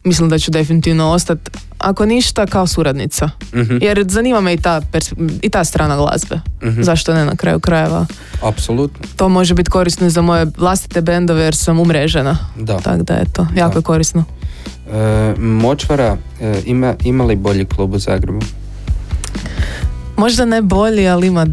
[0.05, 3.29] mislim da ću definitivno ostati, ako ništa, kao suradnica.
[3.53, 6.39] Mhm, Jer zanima me i ta, pers- i ta strana glazbe.
[6.63, 8.05] mhm, Zašto ne na kraju krajeva?
[8.43, 12.37] Apsolutno, To može biti korisno za moje vlastite bendove jer sam umrežena.
[12.57, 12.77] da.
[12.77, 13.79] Tako da eto, jako Da.
[13.79, 14.23] je korisno.
[14.87, 18.39] E, močvara e, ima, ima li bolji klub u Zagrebu?
[20.17, 21.47] Možda ne bolji, ali ima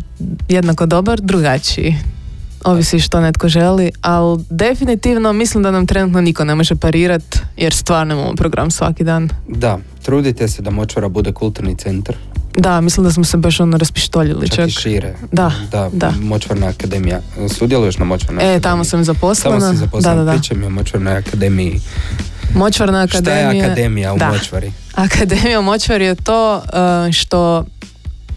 [0.49, 1.97] jednako dobar, drugačiji.
[2.65, 7.23] Ovisi što netko želi, ali definitivno mislim da nam trenutno niko ne može parirat
[7.57, 9.29] jer stvarno imamo program svaki dan.
[9.49, 12.17] Da, trudite se da močvara bude kulturni centar,
[12.55, 14.69] Da, mislim da smo se baš ono raspištoljili čak čak.
[14.69, 15.15] i šire.
[15.33, 16.13] Da, da, da.
[16.13, 17.21] Močvarna akademija.
[17.51, 18.63] Sudjeluješ na močvarnoj E, akademiji?
[18.63, 19.59] tamo sam zaposlena.
[19.59, 20.33] Tamo si zaposlena, Da, da, da.
[20.33, 21.81] pričaj mi o močvarnoj akademiji.
[22.55, 23.51] Močvarna Šta akademija.
[23.55, 24.29] je akademija u Da.
[24.29, 24.73] močvari?
[24.95, 26.63] Akademija u Močvari je to uh,
[27.13, 27.65] što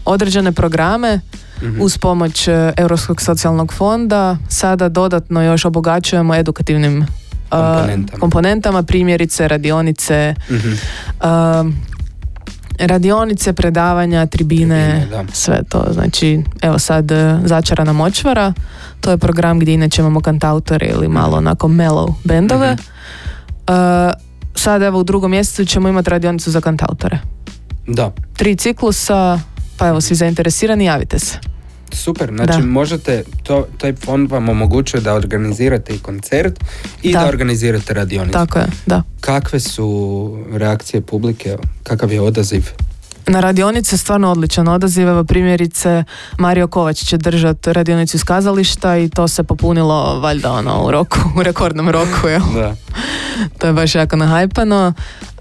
[0.04, 1.20] određene programe
[1.62, 1.80] Mhm.
[1.80, 7.06] uz pomoć uh, Europskog socijalnog fonda sada dodatno još obogaćujemo edukativnim uh,
[7.50, 8.20] Komponentama.
[8.20, 10.72] komponentama, primjerice radionice, Mhm.
[11.20, 11.72] uh,
[12.78, 15.84] radionice, predavanja, tribine, Tribine, sve to.
[15.90, 17.10] Znači, evo sad
[17.44, 18.52] Začarana močvara,
[19.00, 22.72] to je program gdje inače imamo kantautore ili malo onako mellow bendove.
[22.72, 22.82] Mhm.
[23.68, 24.12] Uh,
[24.54, 27.18] sad evo u drugom mjesecu ćemo imati radionicu za kantautore.
[27.86, 29.40] Da, Tri ciklusa,
[29.76, 31.38] pa evo svi zainteresirani, javite se.
[31.92, 32.32] super.
[32.36, 32.66] Znači Da.
[32.66, 36.64] možete, to, taj fond vam omogućuje da organizirate i koncert
[37.02, 37.26] i da, Da.
[37.28, 38.32] organizirate radionicu.
[38.32, 39.02] Tako je, da.
[39.20, 39.88] Kakve su
[40.52, 41.56] reakcije publike?
[41.82, 42.64] Kakav je odaziv?
[43.28, 45.08] Na radionice stvarno odličan odaziv.
[45.08, 46.04] Evo primjerice
[46.38, 51.18] Mario Kovač će držati radionicu iz kazališta i to se popunilo valjda ono u roku,
[51.36, 52.28] u rekordnom roku.
[52.28, 52.40] Jel?
[52.54, 52.74] Da.
[53.58, 54.92] To je baš jako nahajpano.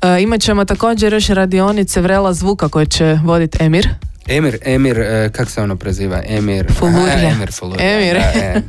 [0.01, 3.89] E, imat ćemo također još radionice Vrela zvuka koje će voditi Emir.
[4.27, 6.21] Emir, Emir, e, kak se ono preziva?
[6.27, 6.73] Emir...
[6.73, 7.29] Fulurija.
[7.29, 7.91] Emir Fulurija.
[7.91, 8.13] Emir.
[8.15, 8.61] Da, e,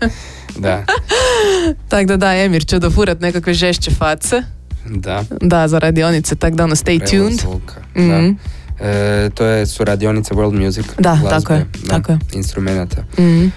[0.57, 0.85] da,
[1.89, 4.43] Tako da da, Emir će dofurat nekakve žešće face.
[4.87, 5.25] da.
[5.33, 7.33] Da, za radionice, tako da ono stay tuned.
[7.35, 8.09] zvuka, Mhm.
[8.11, 8.35] da.
[8.81, 12.19] E, to je su radionice World Music Da, glazbe, tako je, da, tako je.
[12.33, 13.05] instrumenata.
[13.13, 13.45] Mhm.
[13.45, 13.51] E,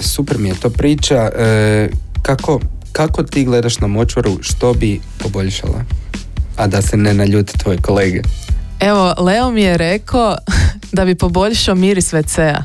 [0.00, 1.30] super mi je to priča.
[1.36, 1.88] E,
[2.22, 2.60] kako,
[2.92, 5.84] kako ti gledaš na močvaru, što bi poboljšala?
[6.56, 8.20] A da se ne naljute tvoje kolege.
[8.80, 10.36] Evo, Leo mi je rekao
[10.92, 12.62] da bi poboljšao miris WC-a.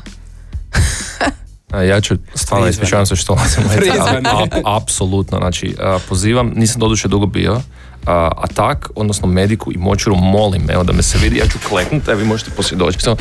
[1.70, 4.28] A Ja ću stvarno ispričavam se što ulazim u Prizvani.
[4.64, 7.60] Apsolutno, znači a, pozivam, nisam doduše dugo bio,
[8.06, 12.08] a, atak, odnosno mediku i močuru molim, evo da me se vidi, ja ću kleknut,
[12.08, 13.16] evo vi možete posvjedočiti, samo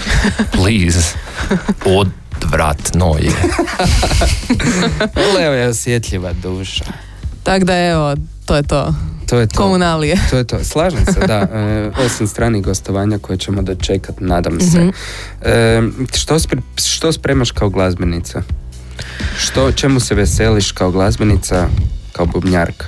[0.51, 1.15] please,
[1.85, 3.31] odvratno je.
[5.35, 6.85] Leo je osjetljiva duša.
[7.43, 8.93] Tako da evo, to je to.
[9.27, 9.57] To je to.
[9.57, 10.17] Komunalije.
[10.29, 10.63] To je to.
[10.63, 11.33] Slažem se, da.
[11.53, 14.79] E, osim stranih gostovanja koje ćemo dočekat, nadam se.
[14.79, 14.89] Mhm.
[15.41, 15.81] E,
[16.13, 18.41] što, spre- što spremaš kao glazbenica?
[19.37, 21.67] Što, čemu se veseliš kao glazbenica,
[22.11, 22.85] kao bubnjarka?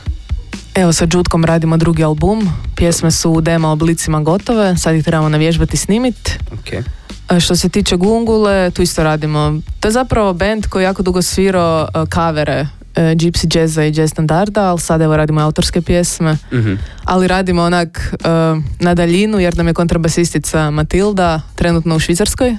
[0.76, 2.50] Evo sa Đutkom radimo drugi album.
[2.76, 4.78] Pjesme su u demo oblicima gotove.
[4.78, 6.30] Sad ih trebamo navježbati i snimit.
[6.54, 6.84] Ok.
[7.28, 9.62] A Što se tiče Gungule, tu isto radimo.
[9.80, 14.62] To je zapravo band koji jako dugo svirao kavere uh, gypsy jazza i jazz standarda,
[14.62, 16.38] ali sad evo radimo autorske pjesme.
[16.54, 16.74] Mhm.
[17.04, 22.58] Ali radimo onak uh, na daljinu jer nam je kontrabasistica Matilda trenutno u Švicarskoj.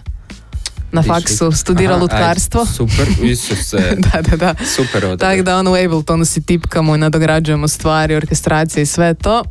[0.93, 2.61] Na faksu studira Aha, lutkarstvo.
[2.61, 3.97] ajde, super, Isuse.
[4.12, 4.55] da, da, da.
[4.64, 5.18] super odabir.
[5.18, 9.45] Tako da ono u Abletonu si tipkamo i nadograđujemo stvari, orkestracije i sve to.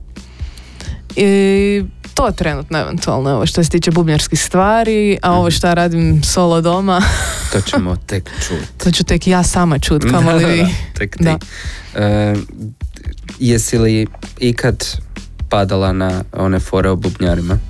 [1.15, 1.83] I
[2.13, 6.61] to trenutno eventualno, evo što se tiče bubnjarskih stvari, a ovo što ja radim solo
[6.61, 7.01] doma,
[7.51, 8.67] To ćemo tek čuti.
[8.77, 10.65] to ću tek ja sama čut, kamo li vi.
[10.93, 11.23] tek ti.
[11.23, 11.37] Da.
[11.95, 12.35] E,
[13.39, 14.07] jesi li
[14.39, 14.85] ikad
[15.49, 17.57] padala na one fore o bubnjarima?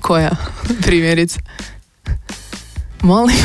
[0.00, 0.30] Koja?
[0.82, 1.38] Primjerice.
[3.02, 3.36] Molim.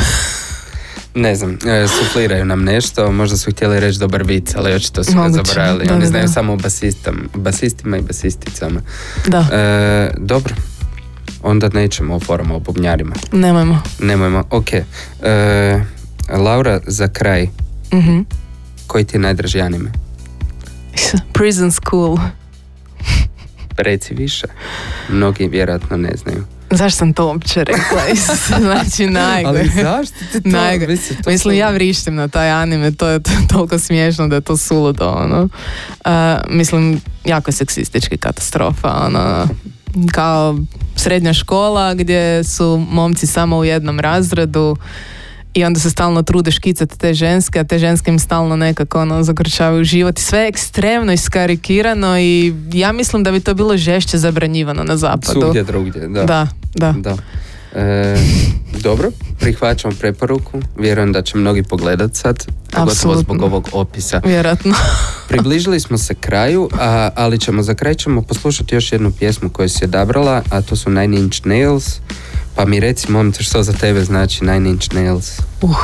[1.16, 5.12] Ne znam, e, sufliraju nam nešto, možda su htjeli reći dobar vic, ali očito su
[5.12, 5.86] ga Moguće, zaboravili.
[5.86, 8.80] da, Oni znaju samo o basistam, basistima i basisticama.
[9.26, 10.54] Da, E, dobro,
[11.42, 13.14] onda nećemo o forama o bubnjarima.
[13.32, 13.82] nemojmo.
[14.00, 14.72] Nemojmo, ok.
[14.72, 14.84] E,
[16.30, 17.48] Laura, za kraj,
[17.92, 18.20] Mhm.
[18.86, 19.90] koji ti je najdraži anime?
[21.32, 22.18] Prison School.
[23.76, 24.46] Reci više.
[25.08, 26.44] Mnogi vjerojatno ne znaju.
[26.70, 28.02] Zašto sam to uopće rekla?
[28.60, 29.64] Znači najgore.
[29.74, 30.48] zašto ti to?
[30.58, 30.92] Najgore.
[30.92, 34.34] Mislim, to Mislim, su- ja vrištim na taj anime, to je to- toliko smiješno da
[34.34, 35.48] je to suludo, ono.
[36.04, 36.10] Uh,
[36.48, 39.48] mislim, jako je seksistički katastrofa, ono.
[40.12, 40.58] Kao
[40.96, 44.76] srednja škola gdje su momci samo u jednom razredu
[45.54, 49.22] i onda se stalno trude škicati te ženske, a te ženske im stalno nekako ono,
[49.22, 54.18] zagrčavaju život i sve je ekstremno iskarikirano i ja mislim da bi to bilo žešće
[54.18, 55.40] zabranjivano na zapadu.
[55.40, 56.24] Svugdje drugdje, da.
[56.24, 56.94] Da, da.
[56.98, 57.16] Da.
[57.74, 58.16] E,
[58.82, 60.60] dobro, prihvaćam preporuku.
[60.78, 64.20] Vjerujem da će mnogi pogledat sad, pogotovo zbog ovog opisa.
[64.24, 64.74] Vjerojatno.
[65.28, 69.68] Približili smo se kraju, a, ali ćemo za kraj ćemo poslušati još jednu pjesmu koju
[69.68, 72.00] si odabrala, a to su Nine Inch Nails.
[72.54, 75.38] Pa mi reci, momče, što za tebe znači Nine Inch Nails?
[75.60, 75.76] Uh,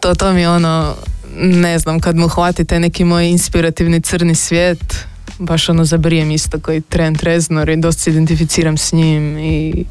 [0.00, 0.94] to, to mi je ono,
[1.36, 5.06] ne znam, kad mu hvati taj neki moj inspirativni crni svijet,
[5.38, 9.84] baš ono zabrijem isto koji Trent Reznor i dosta se identificiram s njim i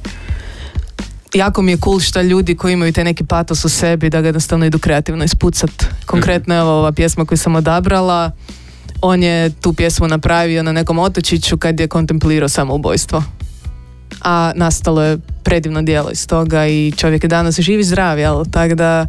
[1.34, 4.28] jako mi je cool što ljudi koji imaju taj neki patos u sebi da ga
[4.28, 5.86] jednostavno idu kreativno ispucat.
[6.06, 8.32] Konkretno evo ova pjesma koju sam odabrala,
[9.02, 13.24] on je tu pjesmu napravio na nekom otočiću kad je kontemplirao samoubojstvo.
[14.22, 18.46] A nastalo je predivno djelo iz toga i čovjek je danas živi zdrav, jel?
[18.46, 19.08] Tako da,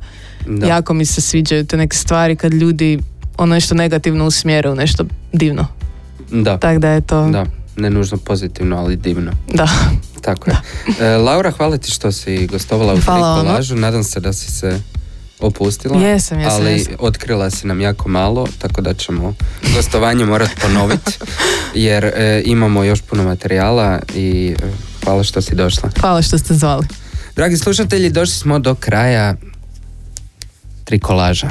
[0.48, 0.66] Da.
[0.66, 2.98] jako mi se sviđaju te neke stvari kad ljudi
[3.36, 5.66] ono nešto negativno usmjere u nešto divno.
[6.30, 7.46] Da, Tako da je to, da.
[7.76, 9.32] Ne nužno pozitivno, ali divno.
[9.48, 9.68] da.
[10.20, 10.56] Tako je.
[11.00, 12.96] E, Laura, hvala ti što si gostovala u.
[12.96, 13.76] Trikolažu.
[13.76, 14.80] Nadam se da si se
[15.40, 16.00] opustila.
[16.00, 16.94] Jesam, jesam, Ali jesam.
[16.98, 19.34] otkrila si nam jako malo, tako da ćemo
[19.74, 21.12] gostovanje morati ponoviti.
[21.74, 24.66] Jer e, imamo još puno materijala i e,
[25.10, 25.90] hvala što si došla.
[26.00, 26.86] Hvala što ste zvali.
[27.36, 29.34] Dragi slušatelji, došli smo do kraja
[30.84, 31.48] Trikolaža.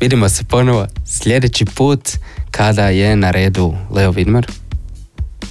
[0.00, 2.08] Vidimo se ponovo sljedeći put
[2.50, 4.46] kada je na redu Leo Vidmar.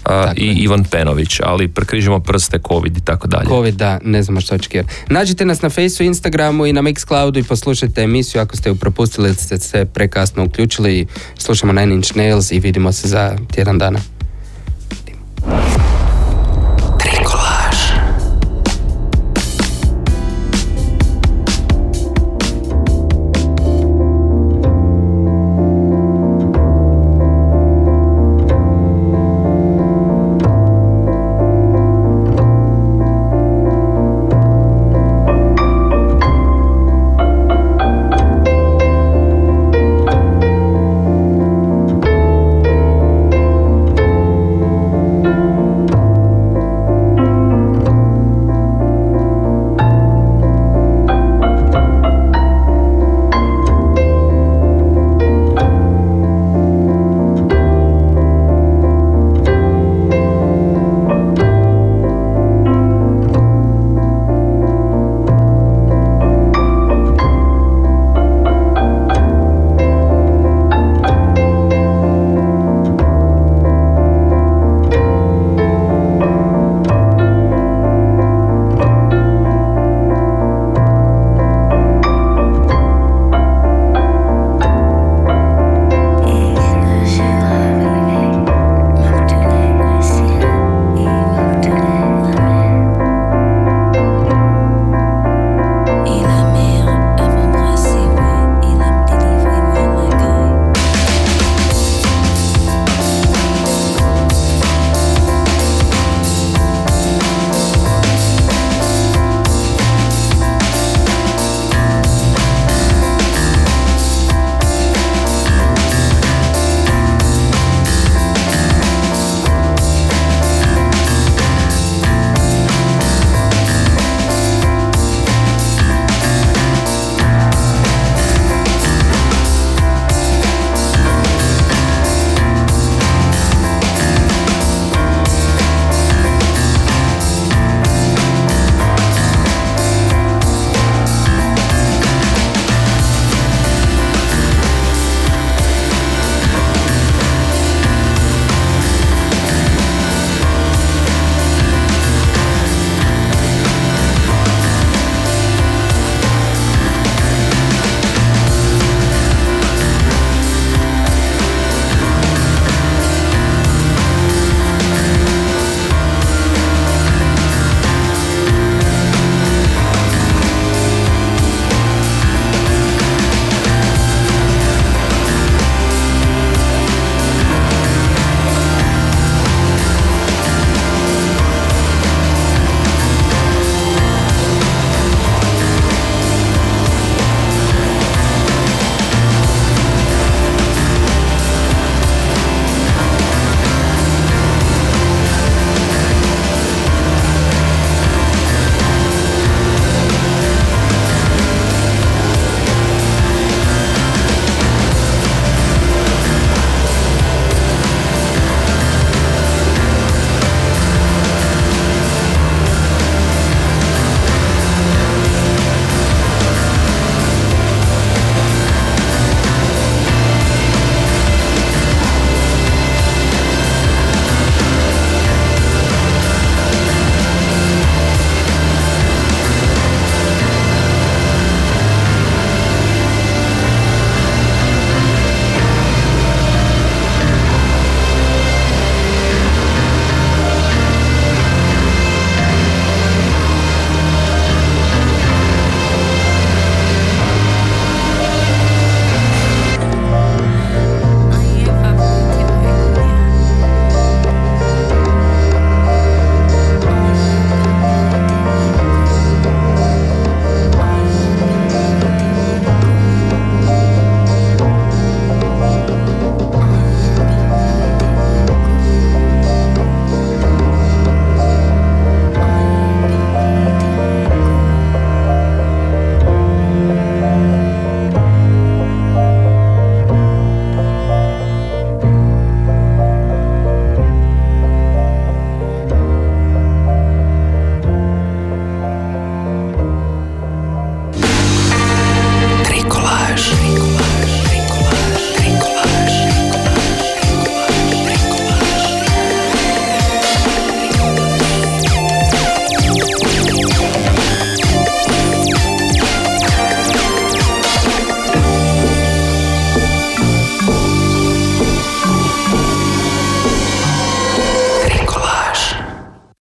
[0.05, 0.45] A, I.
[0.45, 3.47] Ivan Penović, ali prekrižimo prste, covid i tako dalje.
[3.47, 4.93] Covid, da, ne znamo što očekivati.
[5.09, 9.27] Nađite nas na Faceu, Instagramu i na Mixcloudu i poslušajte emisiju ako ste ju propustili
[9.27, 11.07] ili ste se prekasno uključili.
[11.37, 13.99] Slušamo Nine Inch Nails i vidimo se za tjedan dana.